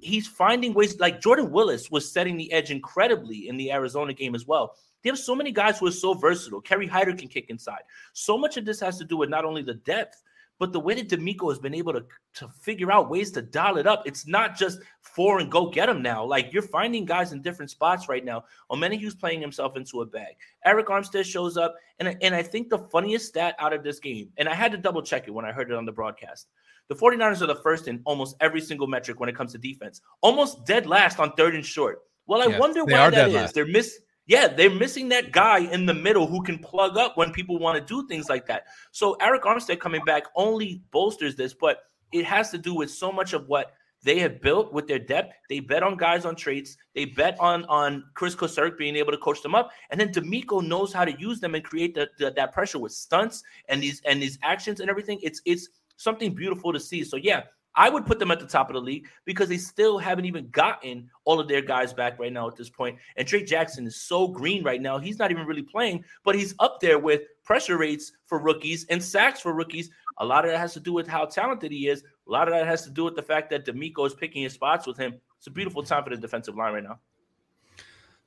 He's 0.00 0.26
finding 0.26 0.72
ways 0.72 0.98
like 0.98 1.20
Jordan 1.20 1.50
Willis 1.50 1.90
was 1.90 2.10
setting 2.10 2.38
the 2.38 2.50
edge 2.52 2.70
incredibly 2.70 3.48
in 3.48 3.58
the 3.58 3.70
Arizona 3.70 4.14
game 4.14 4.34
as 4.34 4.46
well. 4.46 4.76
They 5.02 5.10
have 5.10 5.18
so 5.18 5.34
many 5.34 5.52
guys 5.52 5.78
who 5.78 5.88
are 5.88 5.92
so 5.92 6.14
versatile. 6.14 6.60
Kerry 6.60 6.86
Hyder 6.86 7.12
can 7.14 7.28
kick 7.28 7.50
inside. 7.50 7.82
So 8.12 8.38
much 8.38 8.56
of 8.56 8.64
this 8.64 8.80
has 8.80 8.96
to 8.98 9.04
do 9.04 9.16
with 9.16 9.28
not 9.28 9.44
only 9.44 9.62
the 9.62 9.74
depth, 9.74 10.22
but 10.62 10.72
the 10.72 10.78
way 10.78 10.94
that 10.94 11.08
DeMeco 11.08 11.50
has 11.50 11.58
been 11.58 11.74
able 11.74 11.92
to, 11.92 12.04
to 12.34 12.46
figure 12.46 12.92
out 12.92 13.10
ways 13.10 13.32
to 13.32 13.42
dial 13.42 13.78
it 13.78 13.86
up, 13.88 14.06
it's 14.06 14.28
not 14.28 14.56
just 14.56 14.78
four 15.00 15.40
and 15.40 15.50
go 15.50 15.68
get 15.68 15.86
them 15.86 16.02
now. 16.02 16.24
Like 16.24 16.52
you're 16.52 16.62
finding 16.62 17.04
guys 17.04 17.32
in 17.32 17.42
different 17.42 17.68
spots 17.68 18.08
right 18.08 18.24
now. 18.24 18.44
Omenihu's 18.70 19.16
playing 19.16 19.40
himself 19.40 19.76
into 19.76 20.02
a 20.02 20.06
bag. 20.06 20.36
Arik 20.64 20.84
Armstead 20.84 21.24
shows 21.24 21.56
up. 21.56 21.74
And, 21.98 22.16
and 22.22 22.32
I 22.32 22.44
think 22.44 22.68
the 22.68 22.78
funniest 22.78 23.26
stat 23.26 23.56
out 23.58 23.72
of 23.72 23.82
this 23.82 23.98
game, 23.98 24.28
and 24.36 24.48
I 24.48 24.54
had 24.54 24.70
to 24.70 24.78
double 24.78 25.02
check 25.02 25.26
it 25.26 25.32
when 25.32 25.44
I 25.44 25.50
heard 25.50 25.68
it 25.68 25.76
on 25.76 25.84
the 25.84 25.90
broadcast. 25.90 26.46
The 26.86 26.94
49ers 26.94 27.42
are 27.42 27.46
the 27.46 27.56
first 27.56 27.88
in 27.88 28.00
almost 28.04 28.36
every 28.40 28.60
single 28.60 28.86
metric 28.86 29.18
when 29.18 29.28
it 29.28 29.34
comes 29.34 29.50
to 29.54 29.58
defense, 29.58 30.00
almost 30.20 30.64
dead 30.64 30.86
last 30.86 31.18
on 31.18 31.32
third 31.32 31.56
and 31.56 31.66
short. 31.66 32.02
Well, 32.26 32.40
I 32.40 32.46
yes, 32.46 32.60
wonder 32.60 32.84
why 32.84 33.10
that 33.10 33.30
is. 33.30 33.52
They're 33.52 33.66
miss 33.66 33.98
yeah, 34.26 34.46
they're 34.46 34.70
missing 34.70 35.08
that 35.10 35.32
guy 35.32 35.60
in 35.60 35.86
the 35.86 35.94
middle 35.94 36.26
who 36.26 36.42
can 36.42 36.58
plug 36.58 36.96
up 36.96 37.16
when 37.16 37.32
people 37.32 37.58
want 37.58 37.78
to 37.78 37.84
do 37.84 38.06
things 38.06 38.28
like 38.28 38.46
that. 38.46 38.66
So 38.92 39.16
Arik 39.20 39.42
Armstead 39.42 39.80
coming 39.80 40.04
back 40.04 40.24
only 40.36 40.82
bolsters 40.92 41.34
this, 41.34 41.54
but 41.54 41.84
it 42.12 42.24
has 42.24 42.50
to 42.50 42.58
do 42.58 42.74
with 42.74 42.90
so 42.90 43.10
much 43.10 43.32
of 43.32 43.48
what 43.48 43.72
they 44.04 44.18
have 44.18 44.40
built 44.40 44.72
with 44.72 44.86
their 44.86 44.98
depth. 44.98 45.34
They 45.48 45.60
bet 45.60 45.82
on 45.82 45.96
guys 45.96 46.24
on 46.24 46.34
traits. 46.36 46.76
They 46.94 47.04
bet 47.04 47.38
on 47.40 47.64
on 47.66 48.04
Chris 48.14 48.34
Kocurek 48.34 48.76
being 48.76 48.96
able 48.96 49.12
to 49.12 49.18
coach 49.18 49.42
them 49.42 49.54
up, 49.54 49.70
and 49.90 50.00
then 50.00 50.12
DeMeco 50.12 50.66
knows 50.66 50.92
how 50.92 51.04
to 51.04 51.18
use 51.20 51.40
them 51.40 51.54
and 51.54 51.64
create 51.64 51.94
the, 51.94 52.08
the, 52.18 52.32
that 52.32 52.52
pressure 52.52 52.78
with 52.78 52.92
stunts 52.92 53.42
and 53.68 53.82
these 53.82 54.00
and 54.04 54.20
these 54.20 54.38
actions 54.42 54.80
and 54.80 54.90
everything. 54.90 55.18
It's 55.22 55.40
it's 55.44 55.68
something 55.96 56.34
beautiful 56.34 56.72
to 56.72 56.80
see. 56.80 57.04
So 57.04 57.16
yeah, 57.16 57.42
I 57.74 57.88
would 57.88 58.06
put 58.06 58.18
them 58.18 58.30
at 58.30 58.40
the 58.40 58.46
top 58.46 58.68
of 58.68 58.74
the 58.74 58.80
league 58.80 59.08
because 59.24 59.48
they 59.48 59.56
still 59.56 59.98
haven't 59.98 60.26
even 60.26 60.48
gotten 60.50 61.08
all 61.24 61.40
of 61.40 61.48
their 61.48 61.62
guys 61.62 61.92
back 61.92 62.18
right 62.18 62.32
now 62.32 62.48
at 62.48 62.56
this 62.56 62.68
point. 62.68 62.98
And 63.16 63.26
Drake 63.26 63.46
Jackson 63.46 63.86
is 63.86 64.00
so 64.00 64.28
green 64.28 64.62
right 64.62 64.80
now. 64.80 64.98
He's 64.98 65.18
not 65.18 65.30
even 65.30 65.46
really 65.46 65.62
playing, 65.62 66.04
but 66.24 66.34
he's 66.34 66.54
up 66.58 66.80
there 66.80 66.98
with 66.98 67.22
pressure 67.44 67.78
rates 67.78 68.12
for 68.26 68.38
rookies 68.38 68.86
and 68.90 69.02
sacks 69.02 69.40
for 69.40 69.54
rookies. 69.54 69.90
A 70.18 70.26
lot 70.26 70.44
of 70.44 70.50
that 70.50 70.58
has 70.58 70.74
to 70.74 70.80
do 70.80 70.92
with 70.92 71.08
how 71.08 71.24
talented 71.24 71.72
he 71.72 71.88
is. 71.88 72.02
A 72.28 72.30
lot 72.30 72.46
of 72.46 72.54
that 72.54 72.66
has 72.66 72.82
to 72.84 72.90
do 72.90 73.04
with 73.04 73.16
the 73.16 73.22
fact 73.22 73.50
that 73.50 73.64
DeMeco 73.64 74.06
is 74.06 74.14
picking 74.14 74.42
his 74.42 74.52
spots 74.52 74.86
with 74.86 74.98
him. 74.98 75.14
It's 75.38 75.46
a 75.46 75.50
beautiful 75.50 75.82
time 75.82 76.04
for 76.04 76.10
the 76.10 76.16
defensive 76.16 76.56
line 76.56 76.74
right 76.74 76.84
now. 76.84 76.98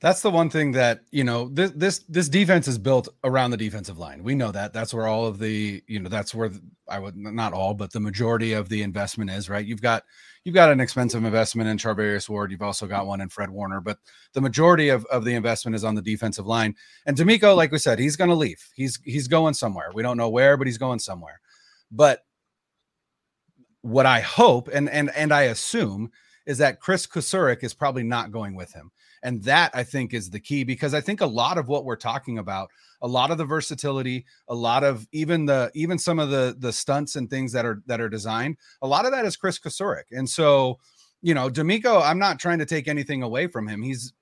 That's 0.02 0.22
the 0.22 0.30
one 0.30 0.50
thing 0.50 0.74
that 0.74 1.02
you 1.12 1.24
know 1.24 1.48
this 1.50 1.72
this 1.72 2.00
this 2.10 2.28
defense 2.28 2.68
is 2.68 2.78
built 2.78 3.08
around 3.24 3.52
the 3.52 3.58
defensive 3.58 3.98
line. 3.98 4.24
We 4.24 4.36
know 4.36 4.52
that. 4.52 4.74
That's 4.74 4.94
where 4.94 5.08
all 5.08 5.25
of 5.25 5.40
the 5.40 5.82
you 5.88 6.00
know 6.00 6.10
that's 6.10 6.36
where 6.36 6.52
I 6.90 7.00
would 7.00 7.16
not 7.16 7.54
all, 7.54 7.74
but 7.74 7.94
the 7.94 8.02
majority 8.02 8.54
of 8.54 8.68
the 8.68 8.84
investment 8.84 9.32
is 9.32 9.50
right. 9.50 9.66
You've 9.66 9.82
got 9.82 10.04
you've 10.44 10.54
got 10.54 10.72
an 10.72 10.82
expensive 10.82 11.24
investment 11.24 11.70
in 11.70 11.78
Charvarius 11.78 12.28
Ward. 12.28 12.52
You've 12.52 12.62
also 12.62 12.88
got 12.88 13.08
one 13.08 13.22
in 13.22 13.30
Fred 13.30 13.50
Warner, 13.50 13.80
but 13.80 13.98
the 14.34 14.42
majority 14.42 14.90
of, 14.90 15.06
of 15.06 15.24
the 15.24 15.34
investment 15.34 15.75
is 15.75 15.84
on 15.84 15.96
the 15.96 16.02
defensive 16.02 16.46
line. 16.46 16.75
And 17.06 17.16
DeMeco, 17.18 17.56
like 17.56 17.72
we 17.72 17.80
said, 17.80 17.98
he's 17.98 18.18
going 18.18 18.30
to 18.30 18.36
leave. 18.36 18.64
He's 18.75 19.00
he's 19.04 19.30
going 19.30 19.54
somewhere. 19.54 19.92
We 19.94 20.04
don't 20.04 20.18
know 20.18 20.30
where, 20.30 20.58
but 20.58 20.68
he's 20.68 20.78
going 20.78 21.00
somewhere. 21.00 21.40
But 21.90 22.20
what 23.82 24.06
I 24.06 24.20
hope 24.20 24.68
and 24.74 24.90
and 24.90 25.10
and 25.16 25.34
I 25.34 25.44
assume 25.44 26.12
is 26.46 26.60
that 26.60 26.80
Chris 26.80 27.08
Kocurek 27.08 27.64
is 27.64 27.74
probably 27.74 28.04
not 28.04 28.32
going 28.32 28.56
with 28.56 28.74
him. 28.74 28.92
And 29.25 29.41
that 29.44 29.72
I 29.74 29.84
think 29.84 30.13
is 30.13 30.29
the 30.29 30.39
key 30.39 30.63
because 30.63 30.94
I 30.94 31.01
think 31.01 31.20
a 31.20 31.25
lot 31.25 31.58
of 31.58 31.67
what 31.67 31.84
we're 31.84 31.96
talking 31.96 32.38
about, 32.38 32.70
a 33.01 33.08
lot 33.08 33.32
of 33.32 33.39
the 33.39 33.44
versatility, 33.44 34.24
a 34.48 34.53
lot 34.53 34.84
of 34.84 35.08
even 35.12 35.48
the 35.48 35.72
even 35.74 35.98
some 35.98 36.20
of 36.20 36.29
the 36.29 36.55
the 36.60 36.72
stunts 36.72 37.15
and 37.15 37.27
things 37.27 37.51
that 37.53 37.65
are 37.65 37.82
that 37.88 38.00
are 38.00 38.08
designed, 38.08 38.58
a 38.84 38.88
lot 38.88 39.05
of 39.05 39.12
that 39.12 39.25
is 39.25 39.36
Chris 39.36 39.58
Kocurek. 39.58 40.03
And 40.12 40.29
so, 40.29 40.77
you 41.24 41.34
know, 41.34 41.50
DeMeco, 41.50 42.03
I'm 42.03 42.20
not 42.20 42.38
trying 42.38 42.60
to 42.60 42.67
take 42.67 42.88
anything 42.88 43.24
away 43.24 43.48
from 43.48 43.67
him. 43.67 43.82
He's 43.82 44.13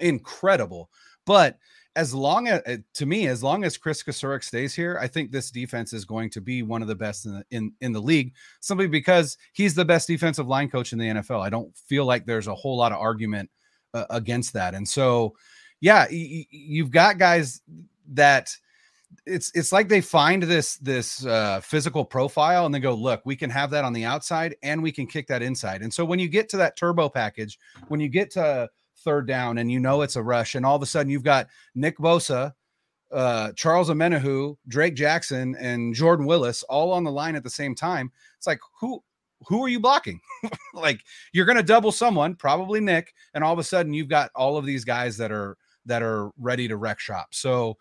incredible. 0.00 0.90
But 1.24 1.56
as 1.94 2.12
long 2.12 2.48
as 2.48 2.80
to 2.94 3.06
me, 3.06 3.28
as 3.28 3.44
long 3.44 3.62
as 3.62 3.76
Chris 3.76 4.02
Kocurek 4.02 4.42
stays 4.42 4.74
here, 4.74 4.98
I 5.00 5.06
think 5.06 5.30
this 5.30 5.52
defense 5.52 5.92
is 5.92 6.04
going 6.04 6.30
to 6.30 6.40
be 6.40 6.64
one 6.64 6.82
of 6.82 6.88
the 6.88 6.96
best 6.96 7.26
in 7.26 7.34
the, 7.34 7.44
in, 7.52 7.72
in 7.80 7.92
the 7.92 8.00
league, 8.00 8.34
simply 8.60 8.88
because 8.88 9.38
he's 9.52 9.76
the 9.76 9.84
best 9.84 10.08
defensive 10.08 10.48
line 10.48 10.68
coach 10.68 10.92
in 10.92 10.98
the 10.98 11.06
NFL. 11.06 11.40
I 11.40 11.50
don't 11.50 11.76
feel 11.76 12.06
like 12.06 12.26
there's 12.26 12.48
a 12.48 12.54
whole 12.56 12.76
lot 12.76 12.90
of 12.90 12.98
argument 12.98 13.48
against 13.94 14.52
that. 14.54 14.74
And 14.74 14.88
so, 14.88 15.34
yeah, 15.80 16.06
y- 16.10 16.46
you've 16.50 16.90
got 16.90 17.18
guys 17.18 17.60
that 18.12 18.56
it's 19.26 19.52
it's 19.54 19.72
like 19.72 19.88
they 19.88 20.00
find 20.00 20.42
this 20.42 20.76
this 20.76 21.24
uh, 21.26 21.60
physical 21.60 22.04
profile 22.04 22.66
and 22.66 22.74
they 22.74 22.80
go, 22.80 22.94
look, 22.94 23.22
we 23.24 23.36
can 23.36 23.50
have 23.50 23.70
that 23.70 23.84
on 23.84 23.92
the 23.92 24.04
outside 24.04 24.56
and 24.62 24.82
we 24.82 24.92
can 24.92 25.06
kick 25.06 25.26
that 25.28 25.42
inside. 25.42 25.82
And 25.82 25.92
so 25.92 26.04
when 26.04 26.18
you 26.18 26.28
get 26.28 26.48
to 26.50 26.56
that 26.58 26.76
turbo 26.76 27.08
package, 27.08 27.58
when 27.88 28.00
you 28.00 28.08
get 28.08 28.30
to 28.32 28.68
third 29.04 29.26
down 29.26 29.58
and 29.58 29.70
you 29.70 29.80
know 29.80 30.02
it's 30.02 30.16
a 30.16 30.22
rush, 30.22 30.54
and 30.54 30.64
all 30.64 30.76
of 30.76 30.82
a 30.82 30.86
sudden 30.86 31.10
you've 31.10 31.24
got 31.24 31.48
Nick 31.74 31.98
Bosa 31.98 32.52
uh, 33.12 33.52
Charles 33.52 33.90
Omenihu, 33.90 34.56
Drake 34.68 34.94
Jackson, 34.94 35.54
and 35.56 35.94
Jordan 35.94 36.26
Willis 36.26 36.62
all 36.64 36.92
on 36.92 37.04
the 37.04 37.12
line 37.12 37.36
at 37.36 37.42
the 37.42 37.50
same 37.50 37.74
time. 37.74 38.10
It's 38.38 38.46
like 38.46 38.60
who 38.80 39.02
who 39.46 39.64
are 39.64 39.68
you 39.68 39.80
blocking? 39.80 40.20
like 40.74 41.00
you're 41.32 41.46
going 41.46 41.56
to 41.56 41.62
double 41.62 41.92
someone, 41.92 42.34
probably 42.34 42.80
Nick, 42.80 43.14
and 43.34 43.44
all 43.44 43.52
of 43.52 43.58
a 43.58 43.64
sudden 43.64 43.92
you've 43.92 44.08
got 44.08 44.30
all 44.34 44.56
of 44.56 44.64
these 44.64 44.84
guys 44.84 45.16
that 45.18 45.32
are 45.32 45.56
that 45.86 46.02
are 46.02 46.30
ready 46.38 46.68
to 46.68 46.76
wreck 46.76 47.00
shop. 47.00 47.28
So 47.32 47.76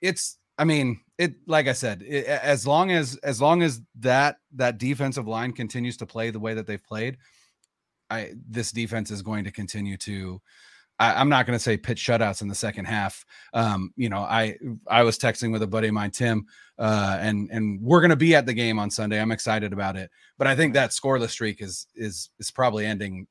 it's 0.00 0.38
I 0.58 0.64
mean, 0.64 1.00
it 1.18 1.34
like 1.46 1.68
I 1.68 1.72
said, 1.72 2.02
it, 2.02 2.26
as 2.26 2.66
long 2.66 2.90
as 2.90 3.16
as 3.22 3.40
long 3.40 3.62
as 3.62 3.80
that 4.00 4.36
that 4.54 4.78
defensive 4.78 5.26
line 5.26 5.52
continues 5.52 5.96
to 5.98 6.06
play 6.06 6.30
the 6.30 6.40
way 6.40 6.54
that 6.54 6.66
they've 6.66 6.82
played, 6.82 7.18
I 8.10 8.32
this 8.48 8.70
defense 8.72 9.10
is 9.10 9.22
going 9.22 9.44
to 9.44 9.50
continue 9.50 9.96
to 9.98 10.40
I, 10.98 11.20
am 11.20 11.28
not 11.28 11.46
going 11.46 11.58
to 11.58 11.62
say 11.62 11.76
pitch 11.76 12.04
shutouts 12.04 12.42
in 12.42 12.48
the 12.48 12.54
second 12.54 12.84
half. 12.84 13.24
Um, 13.52 13.92
you 13.96 14.08
know, 14.08 14.20
I 14.20 14.56
I 14.88 15.02
was 15.02 15.18
texting 15.18 15.52
with 15.52 15.62
a 15.62 15.66
buddy 15.66 15.88
of 15.88 15.94
mine, 15.94 16.10
Tim, 16.10 16.46
uh, 16.78 17.18
and 17.20 17.50
and 17.50 17.80
we're 17.80 18.00
going 18.00 18.10
to 18.10 18.16
be 18.16 18.34
at 18.34 18.46
the 18.46 18.54
game 18.54 18.78
on 18.78 18.90
Sunday. 18.90 19.20
I'm 19.20 19.32
excited 19.32 19.72
about 19.72 19.96
it, 19.96 20.10
but 20.38 20.46
I 20.46 20.54
think 20.54 20.74
that 20.74 20.90
scoreless 20.90 21.30
streak 21.30 21.60
is 21.60 21.86
is 21.94 22.30
is 22.38 22.50
probably 22.50 22.86
ending 22.86 23.26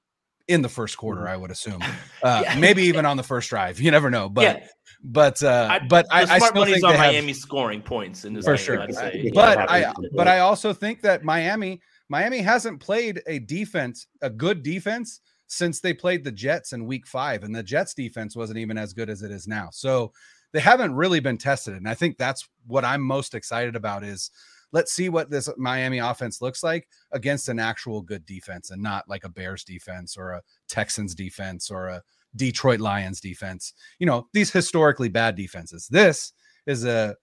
in 0.48 0.62
the 0.62 0.70
first 0.70 0.98
quarter. 0.98 1.22
Mm-hmm. 1.22 1.34
I 1.34 1.38
would 1.38 1.51
assume, 1.51 1.82
uh, 2.24 2.43
yeah. 2.43 2.60
maybe 2.60 2.84
even 2.84 3.05
on 3.05 3.17
the 3.17 3.24
first 3.24 3.50
drive. 3.50 3.79
You 3.79 3.91
never 3.91 4.10
know, 4.10 4.29
but. 4.29 4.41
Yeah. 4.41 4.67
But 5.05 5.43
uh, 5.43 5.67
I, 5.70 5.79
but 5.79 6.05
I, 6.12 6.22
I 6.22 6.39
still 6.39 6.63
think 6.63 6.82
on 6.82 6.91
have, 6.91 7.12
Miami 7.12 7.34
scoring 7.34 7.82
points 7.82 8.24
in 8.24 8.34
this 8.34 8.46
for 8.46 8.55
game, 8.55 8.63
sure. 8.63 8.88
But 9.34 9.70
I 9.70 9.91
but 10.13 10.29
I 10.29 10.39
also 10.39 10.72
think 10.72 11.01
that 11.01 11.25
Miami 11.25 11.82
Miami 12.08 12.38
hasn't 12.38 12.79
played 12.79 13.22
a 13.27 13.39
defense, 13.39 14.08
a 14.22 14.29
good 14.29 14.63
defense 14.63 15.20
since 15.53 15.79
they 15.79 15.93
played 15.93 16.24
the 16.24 16.31
Jets 16.31 16.74
in 16.74 16.88
week 16.88 17.05
five, 17.05 17.43
and 17.43 17.55
the 17.55 17.62
Jets 17.62 17.93
defense 17.93 18.36
wasn't 18.36 18.57
even 18.57 18.77
as 18.77 18.93
good 18.93 19.10
as 19.10 19.22
it 19.22 19.31
is 19.31 19.48
now. 19.48 19.69
So 19.72 20.12
they 20.51 20.60
haven't 20.60 20.95
really 20.95 21.19
been 21.19 21.38
tested. 21.38 21.75
And 21.75 21.88
I 21.88 21.93
think 21.93 22.17
that's 22.17 22.48
what 22.65 22.83
I'm 22.83 23.01
most 23.01 23.36
excited 23.36 23.75
about 23.75 24.03
is 24.03 24.31
let's 24.72 24.91
see 24.91 25.10
what 25.10 25.29
this 25.29 25.50
Miami 25.57 26.00
offense 26.00 26.41
looks 26.41 26.63
like 26.63 26.88
against 27.12 27.50
an 27.50 27.60
actual 27.60 28.01
good 28.01 28.25
defense 28.25 28.72
and 28.72 28.81
not 28.81 29.07
like 29.07 29.24
a 29.25 29.29
Bears 29.29 29.63
defense 29.63 30.17
or 30.17 30.31
a 30.31 30.41
Texans 30.67 31.13
defense 31.13 31.69
or 31.69 31.88
a 31.89 32.01
Detroit 32.36 32.79
Lions 32.79 33.22
defense. 33.22 33.74
You 34.00 34.07
know, 34.07 34.27
these 34.33 34.51
historically 34.51 35.10
bad 35.10 35.36
defenses. 35.36 35.88
This 35.88 36.33
is 36.65 36.83
a 36.83 37.15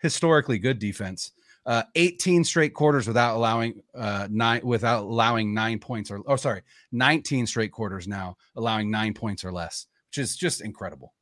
historically 0.00 0.58
good 0.58 0.78
defense 0.78 1.32
uh, 1.66 1.82
18 1.94 2.44
straight 2.44 2.74
quarters 2.74 3.06
without 3.06 3.36
allowing 3.36 3.82
uh, 3.94 4.26
nine 4.30 4.60
without 4.64 5.04
allowing 5.04 5.54
nine 5.54 5.78
points 5.78 6.10
or 6.10 6.20
oh 6.26 6.36
sorry 6.36 6.62
19 6.92 7.46
straight 7.46 7.72
quarters 7.72 8.08
now 8.08 8.36
allowing 8.56 8.90
nine 8.90 9.14
points 9.14 9.44
or 9.44 9.52
less 9.52 9.86
which 10.10 10.18
is 10.18 10.36
just 10.36 10.60
incredible. 10.60 11.14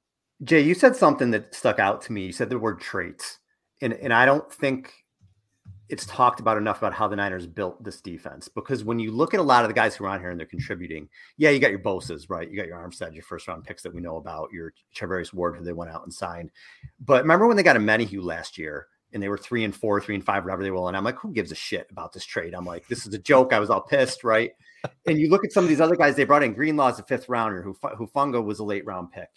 Jay 0.43 0.61
you 0.61 0.75
said 0.75 0.97
something 0.97 1.31
that 1.31 1.55
stuck 1.55 1.79
out 1.79 2.01
to 2.03 2.13
me. 2.13 2.25
You 2.27 2.33
said 2.33 2.49
the 2.49 2.59
word 2.59 2.81
traits 2.81 3.41
and 3.81 3.93
and 3.95 4.13
i 4.13 4.25
don't 4.25 4.51
think 4.53 4.93
it's 5.89 6.07
talked 6.07 6.39
about 6.39 6.57
enough 6.57 6.79
about 6.79 6.95
how 6.95 7.09
the 7.09 7.17
niners 7.17 7.49
built 7.49 7.83
this 7.83 8.01
defense 8.01 8.47
because 8.47 8.85
when 8.85 9.01
you 9.01 9.11
look 9.11 9.35
at 9.35 9.41
a 9.41 9.43
lot 9.43 9.65
of 9.65 9.69
the 9.69 9.75
guys 9.75 9.97
who 9.97 10.05
are 10.05 10.09
on 10.09 10.21
here 10.21 10.31
and 10.31 10.39
they're 10.39 10.47
contributing 10.47 11.09
yeah 11.37 11.51
you 11.51 11.59
got 11.59 11.71
your 11.71 11.81
Bosas 11.81 12.27
right? 12.29 12.49
You 12.51 12.57
got 12.57 12.67
your 12.67 12.79
armstead 12.79 13.15
your 13.15 13.25
first 13.25 13.49
round 13.49 13.65
picks 13.65 13.83
that 13.83 13.95
we 13.95 14.01
know 14.01 14.17
about 14.17 14.53
your 14.53 14.73
Charvarius 14.95 15.33
Ward 15.33 15.57
who 15.57 15.65
they 15.65 15.73
went 15.73 15.91
out 15.91 16.05
and 16.05 16.13
signed. 16.13 16.51
But 17.05 17.23
remember 17.23 17.47
when 17.47 17.57
they 17.57 17.63
got 17.63 17.77
a 17.77 17.81
Omenihu 17.81 18.23
last 18.23 18.57
year 18.57 18.87
and 19.13 19.23
they 19.23 19.29
were 19.29 19.39
three 19.39 19.65
and 19.65 19.75
four, 19.75 20.01
three 20.01 20.15
and 20.15 20.25
five, 20.25 20.45
whatever 20.45 20.63
they 20.63 20.71
will. 20.71 20.89
And 20.89 20.97
I'm 20.97 21.05
like, 21.05 21.19
who 21.19 21.33
gives 21.33 21.53
a 21.53 21.57
shit 21.57 21.87
about 21.91 22.13
this 22.13 22.25
trade? 22.25 22.55
I'm 22.55 22.65
like, 22.65 22.87
this 22.89 23.07
is 23.07 23.15
a 23.15 23.19
joke. 23.19 23.53
I 23.53 23.59
was 23.59 23.71
all 23.71 23.81
pissed, 23.81 24.25
right? 24.25 24.53
and 25.07 25.19
you 25.19 25.29
look 25.29 25.45
at 25.45 25.53
some 25.53 25.65
of 25.65 25.69
these 25.69 25.81
other 25.81 25.97
guys 25.97 26.17
they 26.17 26.25
brought 26.25 26.43
in. 26.43 26.55
Greenlaw's 26.55 26.99
a 26.99 27.03
fifth 27.03 27.29
rounder. 27.29 27.63
Hufanga 27.63 28.43
was 28.43 28.59
a 28.59 28.65
late 28.65 28.85
round 28.87 29.11
pick. 29.11 29.29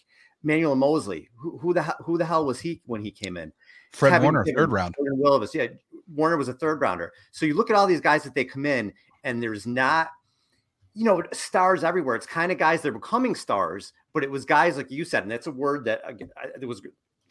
Emmanuel 0.42 0.76
Moseley, 0.76 1.30
who, 1.36 1.58
who 1.58 1.72
the 1.72 1.82
who 2.04 2.18
the 2.18 2.24
hell 2.24 2.44
was 2.44 2.60
he 2.60 2.82
when 2.84 3.02
he 3.02 3.10
came 3.10 3.36
in? 3.36 3.52
Fred 3.92 4.10
Kevin 4.10 4.34
Warner, 4.34 4.44
third 4.44 4.72
round. 4.72 4.94
Willis, 4.98 5.54
yeah, 5.54 5.68
Warner 6.12 6.36
was 6.36 6.48
a 6.48 6.52
third 6.52 6.80
rounder. 6.80 7.12
So 7.32 7.46
you 7.46 7.54
look 7.54 7.70
at 7.70 7.76
all 7.76 7.86
these 7.86 8.00
guys 8.00 8.24
that 8.24 8.34
they 8.34 8.44
come 8.44 8.66
in, 8.66 8.92
and 9.22 9.42
there's 9.42 9.66
not, 9.66 10.10
you 10.92 11.04
know, 11.04 11.22
stars 11.32 11.82
everywhere. 11.82 12.14
It's 12.14 12.26
kind 12.26 12.52
of 12.52 12.58
guys 12.58 12.82
that 12.82 12.88
are 12.88 12.92
becoming 12.92 13.34
stars, 13.34 13.92
but 14.12 14.22
it 14.22 14.30
was 14.30 14.44
guys 14.44 14.76
like 14.76 14.90
you 14.90 15.04
said, 15.04 15.22
and 15.22 15.32
that's 15.32 15.46
a 15.46 15.52
word 15.52 15.86
that 15.86 16.02
again, 16.04 16.30
it 16.60 16.66
was 16.66 16.82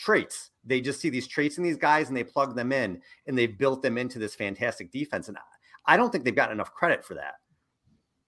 traits. 0.04 0.52
They 0.66 0.82
just 0.82 1.00
see 1.00 1.10
these 1.10 1.28
traits 1.28 1.58
in 1.58 1.64
these 1.64 1.78
guys 1.78 2.08
and 2.08 2.18
they 2.18 2.24
plug 2.24 2.56
them 2.56 2.72
in 2.72 3.02
and 3.28 3.38
they've 3.38 3.58
built 3.58 3.82
them 3.82 3.98
into 3.98 4.20
this 4.20 4.36
fantastic 4.36 4.92
defense. 4.92 5.28
And 5.28 5.38
I 5.86 5.98
don't 5.98 6.12
think 6.12 6.24
they've 6.24 6.36
gotten 6.36 6.54
enough 6.54 6.74
credit 6.74 7.04
for 7.04 7.14
that. 7.16 7.36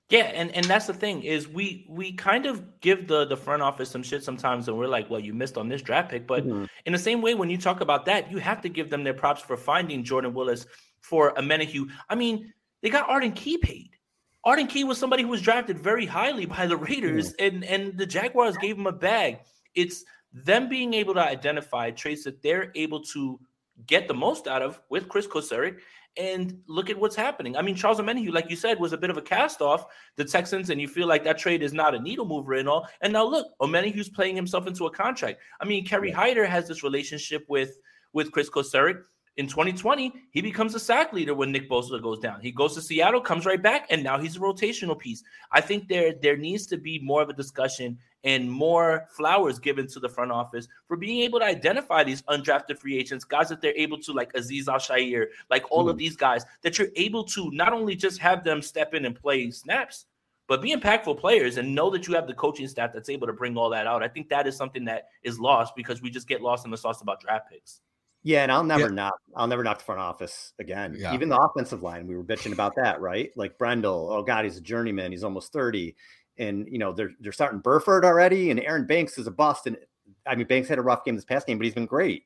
Yeah, 0.09 0.25
and, 0.35 0.51
and 0.55 0.65
that's 0.65 0.85
the 0.85 0.93
thing 0.93 1.23
is 1.23 1.47
we 1.47 1.87
we 1.89 2.13
kind 2.13 2.45
of 2.45 2.79
give 2.79 3.07
the 3.07 3.25
the 3.25 3.35
front 3.35 3.63
office 3.63 3.89
some 3.89 4.03
shit 4.03 4.23
sometimes, 4.23 4.67
and 4.67 4.77
we're 4.77 4.87
like, 4.87 5.09
well, 5.09 5.19
you 5.19 5.33
missed 5.33 5.57
on 5.57 5.67
this 5.67 5.81
draft 5.81 6.11
pick. 6.11 6.27
But 6.27 6.45
mm-hmm. 6.45 6.65
in 6.85 6.93
the 6.93 6.99
same 6.99 7.23
way, 7.23 7.33
when 7.33 7.49
you 7.49 7.57
talk 7.57 7.81
about 7.81 8.05
that, 8.05 8.31
you 8.31 8.37
have 8.37 8.61
to 8.61 8.69
give 8.69 8.91
them 8.91 9.03
their 9.03 9.15
props 9.15 9.41
for 9.41 9.57
finding 9.57 10.03
Jordan 10.03 10.35
Willis 10.35 10.67
for 11.01 11.33
Omenihu. 11.33 11.89
I 12.07 12.13
mean, 12.13 12.53
they 12.83 12.91
got 12.91 13.09
Arden 13.09 13.31
Key 13.31 13.57
paid. 13.57 13.95
Arden 14.43 14.67
Key 14.67 14.83
was 14.83 14.99
somebody 14.99 15.23
who 15.23 15.29
was 15.29 15.41
drafted 15.41 15.79
very 15.79 16.05
highly 16.05 16.45
by 16.45 16.67
the 16.67 16.77
Raiders, 16.77 17.33
mm-hmm. 17.33 17.55
and 17.55 17.63
and 17.63 17.97
the 17.97 18.05
Jaguars 18.05 18.57
gave 18.57 18.77
him 18.77 18.85
a 18.85 18.91
bag. 18.91 19.39
It's 19.73 20.05
them 20.43 20.67
being 20.67 20.93
able 20.93 21.13
to 21.13 21.21
identify 21.21 21.89
traits 21.91 22.25
that 22.25 22.41
they're 22.41 22.71
able 22.75 23.01
to 23.01 23.39
get 23.87 24.07
the 24.07 24.13
most 24.13 24.47
out 24.47 24.61
of 24.61 24.81
with 24.89 25.07
Chris 25.07 25.27
Kocurek 25.27 25.79
and 26.17 26.57
look 26.67 26.89
at 26.89 26.97
what's 26.97 27.15
happening. 27.15 27.57
I 27.57 27.61
mean, 27.61 27.75
Charles 27.75 27.99
Omenihu, 27.99 28.33
like 28.33 28.49
you 28.49 28.55
said, 28.55 28.79
was 28.79 28.93
a 28.93 28.97
bit 28.97 29.09
of 29.09 29.17
a 29.17 29.21
cast 29.21 29.61
off 29.61 29.85
the 30.15 30.23
Texans, 30.23 30.69
and 30.69 30.79
you 30.79 30.87
feel 30.87 31.07
like 31.07 31.23
that 31.23 31.37
trade 31.37 31.61
is 31.63 31.73
not 31.73 31.95
a 31.95 31.99
needle 31.99 32.25
mover 32.25 32.53
and 32.53 32.69
all. 32.69 32.87
And 33.01 33.13
now 33.13 33.25
look, 33.25 33.47
Omenihu's 33.61 34.09
playing 34.09 34.35
himself 34.35 34.67
into 34.67 34.85
a 34.85 34.91
contract. 34.91 35.39
I 35.61 35.65
mean, 35.65 35.85
Kerry 35.85 36.11
Hyder 36.11 36.45
has 36.45 36.67
this 36.67 36.83
relationship 36.83 37.45
with 37.47 37.77
with 38.13 38.31
Chris 38.31 38.49
Kocurek. 38.49 39.01
In 39.37 39.47
2020, 39.47 40.13
he 40.31 40.41
becomes 40.41 40.75
a 40.75 40.79
sack 40.79 41.11
leader 41.11 41.33
when 41.33 41.51
Nick 41.51 41.69
Bosa 41.69 42.01
goes 42.01 42.19
down. 42.19 42.39
He 42.39 42.51
goes 42.51 42.73
to 42.75 42.81
Seattle, 42.81 43.19
comes 43.19 43.45
right 43.45 43.61
back, 43.61 43.85
and 43.89 44.01
now 44.01 44.17
he's 44.17 44.37
a 44.37 44.39
rotational 44.39 44.97
piece. 44.97 45.23
I 45.51 45.59
think 45.59 45.89
there 45.89 46.13
there 46.21 46.37
needs 46.37 46.65
to 46.67 46.77
be 46.77 46.99
more 46.99 47.21
of 47.21 47.29
a 47.29 47.33
discussion 47.33 47.97
and 48.23 48.49
more 48.49 49.07
flowers 49.09 49.59
given 49.59 49.87
to 49.87 49.99
the 49.99 50.07
front 50.09 50.31
office 50.31 50.67
for 50.87 50.95
being 50.95 51.21
able 51.21 51.39
to 51.39 51.45
identify 51.45 52.03
these 52.03 52.21
undrafted 52.23 52.79
free 52.79 52.97
agents, 52.97 53.25
guys 53.25 53.49
that 53.49 53.61
they're 53.61 53.77
able 53.77 53.99
to, 53.99 54.13
like 54.13 54.33
Aziz 54.33 54.67
Al-Shaair, 54.67 55.27
like 55.49 55.69
all 55.69 55.81
mm-hmm. 55.81 55.89
of 55.89 55.97
these 55.97 56.15
guys, 56.15 56.45
that 56.61 56.79
you're 56.79 56.87
able 56.95 57.23
to 57.25 57.51
not 57.51 57.73
only 57.73 57.95
just 57.95 58.19
have 58.19 58.43
them 58.43 58.61
step 58.61 58.93
in 58.93 59.05
and 59.05 59.15
play 59.15 59.51
snaps, 59.51 60.05
but 60.47 60.61
be 60.61 60.73
impactful 60.73 61.19
players 61.19 61.57
and 61.57 61.75
know 61.75 61.89
that 61.89 62.07
you 62.07 62.13
have 62.13 62.27
the 62.27 62.33
coaching 62.33 62.67
staff 62.67 62.93
that's 62.93 63.09
able 63.09 63.27
to 63.27 63.33
bring 63.33 63.57
all 63.57 63.69
that 63.69 63.85
out. 63.85 64.01
I 64.01 64.07
think 64.07 64.29
that 64.29 64.47
is 64.47 64.55
something 64.55 64.85
that 64.85 65.09
is 65.23 65.39
lost 65.39 65.75
because 65.75 66.01
we 66.01 66.09
just 66.09 66.27
get 66.27 66.41
lost 66.41 66.65
in 66.65 66.71
the 66.71 66.77
sauce 66.77 67.01
about 67.01 67.19
draft 67.19 67.49
picks. 67.51 67.81
Yeah, 68.25 68.41
and 68.41 68.51
I'll 68.51 68.63
never 68.63 68.87
yeah. 68.87 68.95
knock. 68.95 69.19
I'll 69.35 69.47
never 69.47 69.63
knock 69.63 69.77
the 69.77 69.85
front 69.85 70.01
office 70.01 70.53
again. 70.59 70.95
Yeah. 70.97 71.13
Even 71.13 71.29
the 71.29 71.37
offensive 71.37 71.83
line, 71.83 72.07
we 72.07 72.15
were 72.15 72.23
bitching 72.23 72.53
about 72.53 72.73
that, 72.75 72.99
right? 72.99 73.29
Like 73.35 73.57
Brendel, 73.59 74.09
oh 74.11 74.23
god, 74.23 74.45
he's 74.45 74.57
a 74.57 74.61
journeyman. 74.61 75.11
He's 75.11 75.23
almost 75.23 75.53
thirty 75.53 75.95
and 76.37 76.67
you 76.69 76.77
know 76.77 76.91
they're 76.91 77.11
they're 77.19 77.31
starting 77.31 77.59
Burford 77.59 78.05
already, 78.05 78.51
and 78.51 78.59
Aaron 78.59 78.85
Banks 78.85 79.17
is 79.17 79.27
a 79.27 79.31
bust. 79.31 79.67
And 79.67 79.77
I 80.25 80.35
mean, 80.35 80.47
Banks 80.47 80.67
had 80.67 80.79
a 80.79 80.81
rough 80.81 81.05
game 81.05 81.15
this 81.15 81.25
past 81.25 81.47
game, 81.47 81.57
but 81.57 81.65
he's 81.65 81.73
been 81.73 81.85
great. 81.85 82.23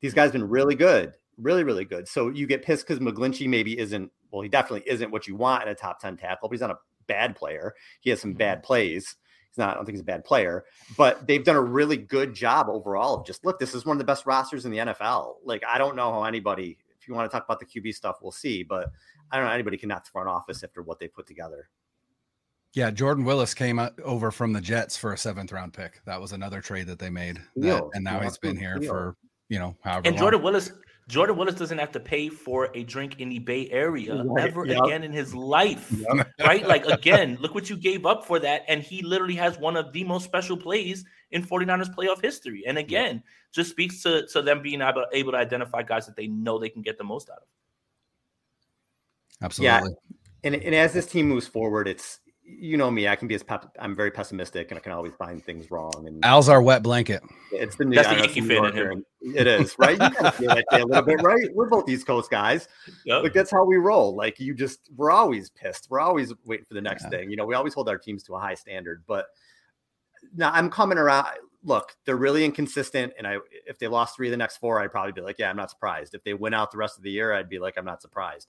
These 0.00 0.14
guys 0.14 0.24
have 0.24 0.32
been 0.32 0.48
really 0.48 0.74
good, 0.74 1.14
really 1.38 1.64
really 1.64 1.84
good. 1.84 2.08
So 2.08 2.30
you 2.30 2.46
get 2.46 2.64
pissed 2.64 2.86
because 2.86 3.00
McGlinchey 3.00 3.48
maybe 3.48 3.78
isn't. 3.78 4.10
Well, 4.30 4.42
he 4.42 4.48
definitely 4.48 4.88
isn't 4.90 5.10
what 5.10 5.28
you 5.28 5.36
want 5.36 5.62
in 5.62 5.68
a 5.68 5.74
top 5.74 6.00
ten 6.00 6.16
tackle. 6.16 6.48
But 6.48 6.54
he's 6.54 6.60
not 6.60 6.70
a 6.70 6.78
bad 7.06 7.36
player. 7.36 7.74
He 8.00 8.10
has 8.10 8.20
some 8.20 8.30
mm-hmm. 8.30 8.38
bad 8.38 8.62
plays. 8.62 9.16
He's 9.54 9.58
not. 9.58 9.70
I 9.70 9.74
don't 9.74 9.84
think 9.84 9.94
he's 9.94 10.00
a 10.00 10.04
bad 10.04 10.24
player, 10.24 10.64
but 10.96 11.28
they've 11.28 11.44
done 11.44 11.54
a 11.54 11.62
really 11.62 11.96
good 11.96 12.34
job 12.34 12.66
overall 12.68 13.20
of 13.20 13.26
just 13.26 13.44
look. 13.44 13.60
This 13.60 13.72
is 13.72 13.86
one 13.86 13.94
of 13.94 13.98
the 13.98 14.04
best 14.04 14.26
rosters 14.26 14.64
in 14.64 14.72
the 14.72 14.78
NFL. 14.78 15.36
Like 15.44 15.62
I 15.68 15.78
don't 15.78 15.94
know 15.94 16.10
how 16.10 16.24
anybody. 16.24 16.76
If 17.00 17.06
you 17.06 17.14
want 17.14 17.30
to 17.30 17.32
talk 17.32 17.44
about 17.44 17.60
the 17.60 17.66
QB 17.66 17.94
stuff, 17.94 18.16
we'll 18.20 18.32
see. 18.32 18.64
But 18.64 18.90
I 19.30 19.36
don't 19.36 19.46
know 19.46 19.52
anybody 19.52 19.76
can 19.76 19.90
knock 19.90 20.04
the 20.04 20.10
front 20.10 20.28
office 20.28 20.64
after 20.64 20.82
what 20.82 20.98
they 20.98 21.06
put 21.06 21.28
together. 21.28 21.68
Yeah, 22.72 22.90
Jordan 22.90 23.24
Willis 23.24 23.54
came 23.54 23.80
over 24.02 24.32
from 24.32 24.52
the 24.52 24.60
Jets 24.60 24.96
for 24.96 25.12
a 25.12 25.18
seventh 25.18 25.52
round 25.52 25.72
pick. 25.72 26.00
That 26.06 26.20
was 26.20 26.32
another 26.32 26.60
trade 26.60 26.88
that 26.88 26.98
they 26.98 27.10
made. 27.10 27.40
That, 27.54 27.88
and 27.94 28.02
now 28.02 28.18
he's 28.18 28.38
been 28.38 28.56
here 28.56 28.82
for, 28.82 29.14
you 29.48 29.60
know, 29.60 29.76
however. 29.82 30.08
And 30.08 30.16
long. 30.16 30.20
Jordan 30.20 30.42
Willis, 30.42 30.72
Jordan 31.08 31.36
Willis 31.36 31.54
doesn't 31.54 31.78
have 31.78 31.92
to 31.92 32.00
pay 32.00 32.30
for 32.30 32.70
a 32.74 32.82
drink 32.82 33.20
in 33.20 33.28
the 33.28 33.38
Bay 33.38 33.68
Area 33.70 34.22
right. 34.22 34.48
ever 34.48 34.64
yep. 34.64 34.82
again 34.84 35.02
in 35.02 35.12
his 35.12 35.34
life. 35.34 35.92
Yep. 35.92 36.30
Right? 36.40 36.66
Like, 36.66 36.86
again, 36.88 37.36
look 37.40 37.54
what 37.54 37.68
you 37.68 37.76
gave 37.76 38.06
up 38.06 38.24
for 38.24 38.38
that. 38.38 38.62
And 38.68 38.82
he 38.82 39.02
literally 39.02 39.34
has 39.34 39.58
one 39.58 39.76
of 39.76 39.92
the 39.92 40.02
most 40.04 40.24
special 40.24 40.56
plays 40.56 41.04
in 41.30 41.44
49ers 41.44 41.94
playoff 41.94 42.22
history. 42.22 42.64
And 42.66 42.78
again, 42.78 43.22
just 43.52 43.70
speaks 43.70 44.02
to, 44.02 44.26
to 44.28 44.40
them 44.40 44.62
being 44.62 44.80
able, 44.80 45.04
able 45.12 45.32
to 45.32 45.38
identify 45.38 45.82
guys 45.82 46.06
that 46.06 46.16
they 46.16 46.26
know 46.26 46.58
they 46.58 46.70
can 46.70 46.82
get 46.82 46.96
the 46.96 47.04
most 47.04 47.28
out 47.28 47.38
of. 47.38 47.46
Absolutely. 49.42 49.90
Yeah. 49.90 50.14
And, 50.44 50.54
and 50.54 50.74
as 50.74 50.94
this 50.94 51.06
team 51.06 51.28
moves 51.28 51.46
forward, 51.46 51.86
it's 51.86 52.20
you 52.44 52.76
know 52.76 52.90
me, 52.90 53.08
I 53.08 53.16
can 53.16 53.26
be 53.26 53.34
as 53.34 53.42
pep- 53.42 53.74
I'm 53.78 53.96
very 53.96 54.10
pessimistic 54.10 54.70
and 54.70 54.78
I 54.78 54.80
can 54.80 54.92
always 54.92 55.14
find 55.14 55.42
things 55.42 55.70
wrong. 55.70 55.92
And 56.06 56.24
Al's 56.24 56.48
our 56.48 56.60
wet 56.60 56.82
blanket. 56.82 57.22
It's 57.52 57.76
the 57.76 57.84
new, 57.84 57.96
That's 57.96 58.08
the 58.08 58.16
Yankee 58.16 58.42
fan 58.42 58.66
in 58.66 58.76
him. 58.76 59.06
It 59.20 59.46
is 59.46 59.74
right. 59.78 59.92
You 59.92 60.10
kind 60.10 60.26
of 60.26 60.34
feel 60.34 60.54
that 60.54 60.64
a 60.72 60.84
little 60.84 61.02
bit, 61.02 61.22
right? 61.22 61.48
We're 61.54 61.68
both 61.68 61.88
East 61.88 62.06
Coast 62.06 62.30
guys. 62.30 62.68
Yep. 63.06 63.22
Like 63.22 63.32
that's 63.32 63.50
how 63.50 63.64
we 63.64 63.76
roll. 63.76 64.14
Like 64.14 64.38
you 64.38 64.54
just, 64.54 64.90
we're 64.94 65.10
always 65.10 65.50
pissed. 65.50 65.88
We're 65.88 66.00
always 66.00 66.32
waiting 66.44 66.66
for 66.66 66.74
the 66.74 66.82
next 66.82 67.04
yeah. 67.04 67.10
thing. 67.10 67.30
You 67.30 67.36
know, 67.36 67.46
we 67.46 67.54
always 67.54 67.72
hold 67.72 67.88
our 67.88 67.98
teams 67.98 68.22
to 68.24 68.34
a 68.34 68.38
high 68.38 68.54
standard. 68.54 69.04
But 69.06 69.26
now 70.34 70.50
I'm 70.52 70.70
coming 70.70 70.98
around. 70.98 71.28
look, 71.62 71.96
they're 72.04 72.16
really 72.16 72.44
inconsistent. 72.44 73.14
And 73.16 73.26
I, 73.26 73.38
if 73.66 73.78
they 73.78 73.88
lost 73.88 74.16
three 74.16 74.28
of 74.28 74.32
the 74.32 74.36
next 74.36 74.58
four, 74.58 74.80
I'd 74.80 74.90
probably 74.90 75.12
be 75.12 75.22
like, 75.22 75.38
yeah, 75.38 75.48
I'm 75.48 75.56
not 75.56 75.70
surprised. 75.70 76.14
If 76.14 76.24
they 76.24 76.34
win 76.34 76.52
out 76.52 76.70
the 76.70 76.78
rest 76.78 76.98
of 76.98 77.04
the 77.04 77.10
year, 77.10 77.32
I'd 77.32 77.48
be 77.48 77.58
like, 77.58 77.74
I'm 77.78 77.86
not 77.86 78.02
surprised. 78.02 78.48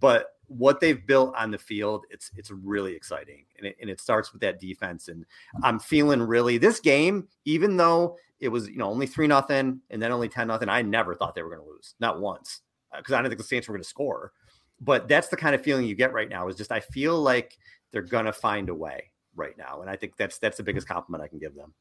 But 0.00 0.28
what 0.48 0.80
they've 0.80 1.06
built 1.06 1.34
on 1.36 1.50
the 1.50 1.58
field, 1.58 2.04
it's 2.10 2.30
it's 2.36 2.50
really 2.50 2.94
exciting, 2.94 3.44
and 3.58 3.66
it, 3.66 3.76
and 3.80 3.90
it 3.90 4.00
starts 4.00 4.32
with 4.32 4.40
that 4.42 4.60
defense. 4.60 5.08
And 5.08 5.24
I'm 5.62 5.78
feeling 5.78 6.22
really 6.22 6.58
this 6.58 6.80
game, 6.80 7.28
even 7.44 7.76
though 7.76 8.16
it 8.40 8.48
was 8.48 8.68
you 8.68 8.76
know 8.76 8.88
only 8.88 9.06
three 9.06 9.26
nothing 9.26 9.80
and 9.90 10.02
then 10.02 10.12
only 10.12 10.28
ten 10.28 10.48
nothing. 10.48 10.68
I 10.68 10.82
never 10.82 11.14
thought 11.14 11.34
they 11.34 11.42
were 11.42 11.54
going 11.54 11.62
to 11.62 11.70
lose, 11.70 11.94
not 12.00 12.20
once, 12.20 12.60
because 12.96 13.12
uh, 13.12 13.16
I 13.16 13.18
didn't 13.22 13.30
think 13.30 13.38
the 13.38 13.46
Saints 13.46 13.68
were 13.68 13.74
going 13.74 13.82
to 13.82 13.88
score. 13.88 14.32
But 14.80 15.08
that's 15.08 15.28
the 15.28 15.36
kind 15.36 15.54
of 15.54 15.62
feeling 15.62 15.86
you 15.86 15.94
get 15.94 16.12
right 16.12 16.28
now. 16.28 16.48
Is 16.48 16.56
just 16.56 16.72
I 16.72 16.80
feel 16.80 17.18
like 17.20 17.58
they're 17.90 18.02
going 18.02 18.26
to 18.26 18.32
find 18.32 18.68
a 18.68 18.74
way 18.74 19.10
right 19.36 19.56
now, 19.56 19.80
and 19.80 19.90
I 19.90 19.96
think 19.96 20.16
that's 20.16 20.38
that's 20.38 20.56
the 20.56 20.62
biggest 20.62 20.88
compliment 20.88 21.22
I 21.22 21.28
can 21.28 21.38
give 21.38 21.54
them. 21.54 21.72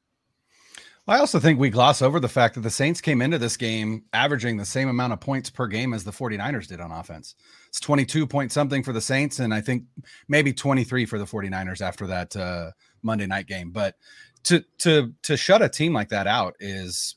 I 1.05 1.17
also 1.17 1.37
think 1.37 1.59
we 1.59 1.69
gloss 1.69 2.01
over 2.01 2.19
the 2.21 2.29
fact 2.29 2.55
that 2.55 2.61
the 2.61 2.69
Saints 2.69 3.01
came 3.01 3.21
into 3.21 3.37
this 3.37 3.57
game 3.57 4.05
averaging 4.13 4.55
the 4.55 4.63
same 4.63 4.87
amount 4.87 5.11
of 5.11 5.19
points 5.19 5.49
per 5.49 5.67
game 5.67 5.93
as 5.93 6.05
the 6.05 6.11
49ers 6.11 6.67
did 6.67 6.79
on 6.79 6.91
offense. 6.93 7.35
It's 7.73 7.79
22 7.79 8.27
point 8.27 8.51
something 8.51 8.83
for 8.83 8.93
the 8.93 9.01
Saints, 9.01 9.39
and 9.39 9.51
I 9.51 9.59
think 9.59 9.85
maybe 10.27 10.53
23 10.53 11.07
for 11.07 11.17
the 11.17 11.25
49ers 11.25 11.81
after 11.81 12.05
that 12.05 12.35
uh, 12.35 12.69
Monday 13.01 13.25
night 13.25 13.47
game. 13.47 13.71
But 13.71 13.95
to 14.43 14.63
to 14.77 15.11
to 15.23 15.35
shut 15.35 15.63
a 15.63 15.69
team 15.69 15.91
like 15.91 16.09
that 16.09 16.27
out 16.27 16.55
is 16.59 17.15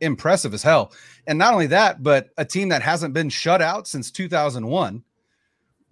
impressive 0.00 0.54
as 0.54 0.62
hell. 0.62 0.92
And 1.26 1.40
not 1.40 1.54
only 1.54 1.66
that, 1.66 2.04
but 2.04 2.28
a 2.38 2.44
team 2.44 2.68
that 2.68 2.82
hasn't 2.82 3.14
been 3.14 3.28
shut 3.28 3.60
out 3.60 3.88
since 3.88 4.12
2001 4.12 5.02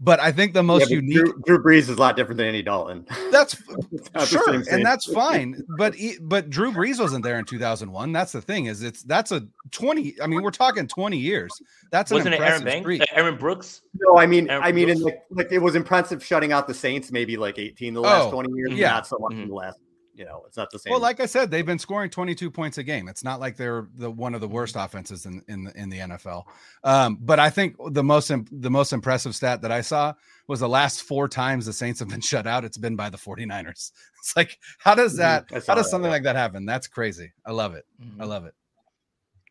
but 0.01 0.19
I 0.21 0.33
think 0.33 0.55
the 0.55 0.63
most 0.63 0.91
yeah, 0.91 0.97
unique 0.97 1.17
Drew, 1.17 1.43
Drew, 1.47 1.63
Brees 1.63 1.79
is 1.79 1.91
a 1.91 1.95
lot 1.95 2.17
different 2.17 2.39
than 2.39 2.49
Andy 2.49 2.63
Dalton. 2.63 3.07
That's 3.31 3.57
sure, 4.27 4.63
and 4.71 4.85
that's 4.85 5.13
fine. 5.13 5.63
But 5.77 5.97
but 6.23 6.51
Drew 6.51 6.73
Brees 6.73 7.01
wasn't 7.01 7.25
there 7.25 7.39
in 7.39 7.45
2001. 7.45 8.13
That's 8.13 8.33
the 8.33 8.41
thing 8.41 8.67
is 8.67 8.83
it's 8.83 9.03
that's 9.03 9.33
a 9.33 9.47
20. 9.73 10.21
I 10.23 10.27
mean, 10.27 10.43
we're 10.43 10.51
talking 10.51 10.87
20 10.87 11.17
years. 11.17 11.51
That's 11.91 12.11
wasn't 12.11 12.35
it 12.35 12.41
Aaron 12.41 12.65
Banks, 12.65 13.05
Aaron 13.13 13.37
Brooks? 13.37 13.83
No, 13.99 14.19
I 14.19 14.27
mean, 14.27 14.49
Aaron 14.51 14.63
I 14.63 14.73
mean, 14.73 14.89
in 14.89 15.01
like, 15.01 15.23
like 15.31 15.51
it 15.51 15.59
was 15.59 15.75
impressive 15.75 16.25
shutting 16.25 16.53
out 16.53 16.67
the 16.67 16.75
Saints 16.75 17.11
maybe 17.11 17.37
like 17.37 17.59
18 17.59 17.95
the 17.95 18.01
last 18.01 18.29
oh, 18.29 18.31
20 18.31 18.53
years, 18.53 18.73
yeah, 18.73 18.91
not 18.91 19.07
so 19.07 19.17
much 19.21 19.33
mm-hmm. 19.33 19.43
in 19.43 19.49
the 19.49 19.55
last 19.55 19.79
you 20.15 20.25
know, 20.25 20.45
it's 20.47 20.57
not 20.57 20.71
the 20.71 20.79
same. 20.79 20.93
Well, 20.93 21.01
like 21.01 21.21
I 21.21 21.27
said, 21.27 21.51
they've 21.51 21.67
been 21.67 21.79
scoring 21.79 22.09
22 22.09 22.51
points 22.51 22.79
a 22.79 22.83
game. 22.83 23.09
It's 23.09 23.25
not 23.25 23.41
like 23.41 23.57
they're 23.57 23.89
the 23.95 24.11
one 24.11 24.35
of 24.35 24.41
the 24.41 24.49
worst 24.49 24.77
offenses 24.79 25.27
in 25.27 25.43
in 25.49 25.65
the, 25.65 25.81
in 25.81 25.89
the 25.89 25.99
NFL. 25.99 26.45
Um, 26.85 27.19
but 27.21 27.41
I 27.41 27.51
think 27.51 27.77
the 27.91 28.05
most 28.05 28.31
the 28.51 28.71
most 28.71 28.93
impressive 28.93 29.35
stat 29.35 29.63
that 29.63 29.73
I 29.73 29.81
saw 29.81 30.15
was 30.47 30.61
the 30.61 30.69
last 30.69 31.03
four 31.03 31.29
times 31.29 31.67
the 31.67 31.73
Saints 31.73 32.01
have 32.01 32.09
been 32.09 32.21
shut 32.23 32.47
out. 32.47 32.65
It's 32.65 32.79
been 32.79 32.97
by 32.97 33.11
the 33.11 33.19
49ers. 33.19 33.93
It's 34.25 34.35
like 34.39 34.59
how 34.79 34.95
does 34.95 35.19
mm-hmm. 35.19 35.55
that 35.55 35.67
how 35.67 35.75
does 35.75 35.91
something 35.91 36.05
that, 36.05 36.17
like 36.17 36.23
that 36.23 36.35
happen? 36.35 36.65
That's 36.65 36.87
crazy. 36.87 37.35
I 37.45 37.53
love 37.53 37.75
it. 37.75 37.85
Mm-hmm. 38.03 38.23
I 38.23 38.25
love 38.25 38.47
it. 38.47 38.55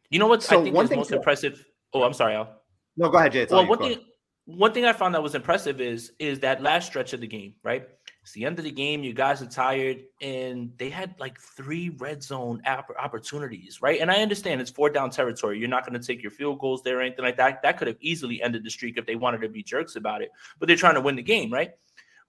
You 0.10 0.18
know 0.18 0.26
what 0.26 0.42
so 0.42 0.60
I 0.60 0.64
think 0.64 0.76
is 0.76 0.90
most 0.90 1.12
impressive? 1.12 1.64
Oh, 1.94 2.02
I'm 2.02 2.14
sorry, 2.14 2.34
Al. 2.34 2.62
No, 2.98 3.10
go 3.10 3.20
ahead, 3.20 3.34
Jay. 3.34 3.46
Well, 3.48 3.68
one 3.68 3.78
thing 3.78 4.00
one 4.46 4.74
thing 4.74 4.86
I 4.86 4.94
found 4.94 5.14
that 5.16 5.22
was 5.22 5.36
impressive 5.36 5.80
is 5.80 6.12
is 6.20 6.40
that 6.40 6.64
last 6.64 6.88
stretch 6.88 7.14
of 7.14 7.22
the 7.22 7.28
game, 7.28 7.54
right? 7.64 7.88
It's 8.24 8.32
the 8.32 8.46
end 8.46 8.58
of 8.58 8.64
the 8.64 8.72
game. 8.72 9.04
You 9.04 9.14
guys 9.14 9.42
are 9.42 9.48
tired, 9.48 10.06
and 10.22 10.72
they 10.78 10.90
had 10.90 11.14
like 11.20 11.38
three 11.38 11.90
red 11.90 12.24
zone 12.24 12.62
opportunities, 12.66 13.82
right? 13.82 14.00
And 14.00 14.10
I 14.10 14.22
understand 14.22 14.62
it's 14.62 14.72
four 14.72 14.90
down 14.90 15.10
territory. 15.10 15.60
You're 15.60 15.68
not 15.68 15.86
going 15.86 16.00
to 16.00 16.08
take 16.08 16.24
your 16.24 16.32
field 16.32 16.60
goals 16.60 16.84
there 16.84 17.00
or 17.00 17.02
anything 17.02 17.26
like 17.26 17.36
that. 17.36 17.62
That 17.64 17.78
could 17.78 17.90
have 17.90 17.98
easily 18.00 18.42
ended 18.42 18.64
the 18.64 18.70
streak 18.70 18.98
if 18.98 19.06
they 19.06 19.18
wanted 19.18 19.42
to 19.42 19.50
be 19.50 19.62
jerks 19.62 19.98
about 19.98 20.22
it. 20.22 20.32
But 20.58 20.68
they're 20.68 20.78
trying 20.78 20.94
to 20.94 21.02
win 21.02 21.18
the 21.18 21.22
game, 21.22 21.52
right? 21.52 21.72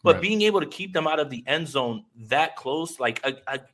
But 0.02 0.16
right. 0.16 0.22
being 0.22 0.42
able 0.42 0.58
to 0.60 0.66
keep 0.66 0.92
them 0.92 1.06
out 1.06 1.20
of 1.20 1.30
the 1.30 1.44
end 1.46 1.68
zone 1.68 2.04
that 2.26 2.56
close, 2.56 2.98
like 2.98 3.24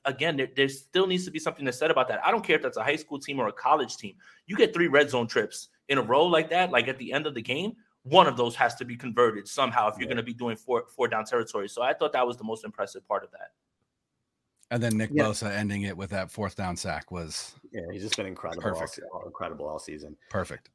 again, 0.05 0.37
there, 0.37 0.49
there 0.55 0.69
still 0.69 1.07
needs 1.07 1.25
to 1.25 1.31
be 1.31 1.39
something 1.39 1.65
to 1.65 1.73
said 1.73 1.91
about 1.91 2.07
that. 2.09 2.21
I 2.23 2.31
don't 2.31 2.45
care 2.45 2.57
if 2.57 2.63
that's 2.63 2.77
a 2.77 2.85
high 2.85 2.97
school 2.97 3.19
team 3.19 3.41
or 3.41 3.49
a 3.49 3.53
college 3.53 3.97
team. 3.97 4.15
You 4.47 4.57
get 4.57 4.75
three 4.75 4.89
red 4.89 5.09
zone 5.09 5.27
trips 5.27 5.69
in 5.89 5.97
a 5.97 6.03
row 6.03 6.27
like 6.27 6.51
that, 6.51 6.71
like 6.71 6.87
at 6.87 6.99
the 6.99 7.15
end 7.15 7.27
of 7.27 7.35
the 7.35 7.43
game 7.43 7.77
one 8.03 8.27
of 8.27 8.37
those 8.37 8.57
has 8.57 8.75
to 8.77 8.85
be 8.85 8.97
converted 8.97 9.47
somehow 9.47 9.89
if 9.89 9.99
you're 9.99 10.07
going 10.07 10.17
to 10.17 10.23
be 10.23 10.35
doing 10.35 10.57
four 10.57 10.85
four 10.95 11.09
down 11.09 11.25
territory. 11.25 11.69
So 11.69 11.83
I 11.83 11.93
thought 11.93 12.13
that 12.13 12.27
was 12.27 12.37
the 12.37 12.45
most 12.45 12.65
impressive 12.65 13.07
part 13.07 13.25
of 13.25 13.31
that. 13.33 13.51
And 14.71 14.83
then 14.83 14.97
Nick 14.97 15.11
yeah. 15.13 15.25
Bosa 15.25 15.51
ending 15.51 15.83
it 15.83 15.97
with 15.97 16.11
that 16.11 16.31
fourth 16.31 16.57
down 16.57 16.77
sack 16.77 17.11
was 17.11 17.55
yeah, 17.73 17.83
he's 17.93 18.03
just 18.03 18.17
been 18.17 18.27
incredible, 18.27 18.63
all, 18.65 18.87
all, 19.13 19.27
incredible 19.27 19.67
all 19.67 19.79
season. 19.79 20.17
Perfect. 20.31 20.71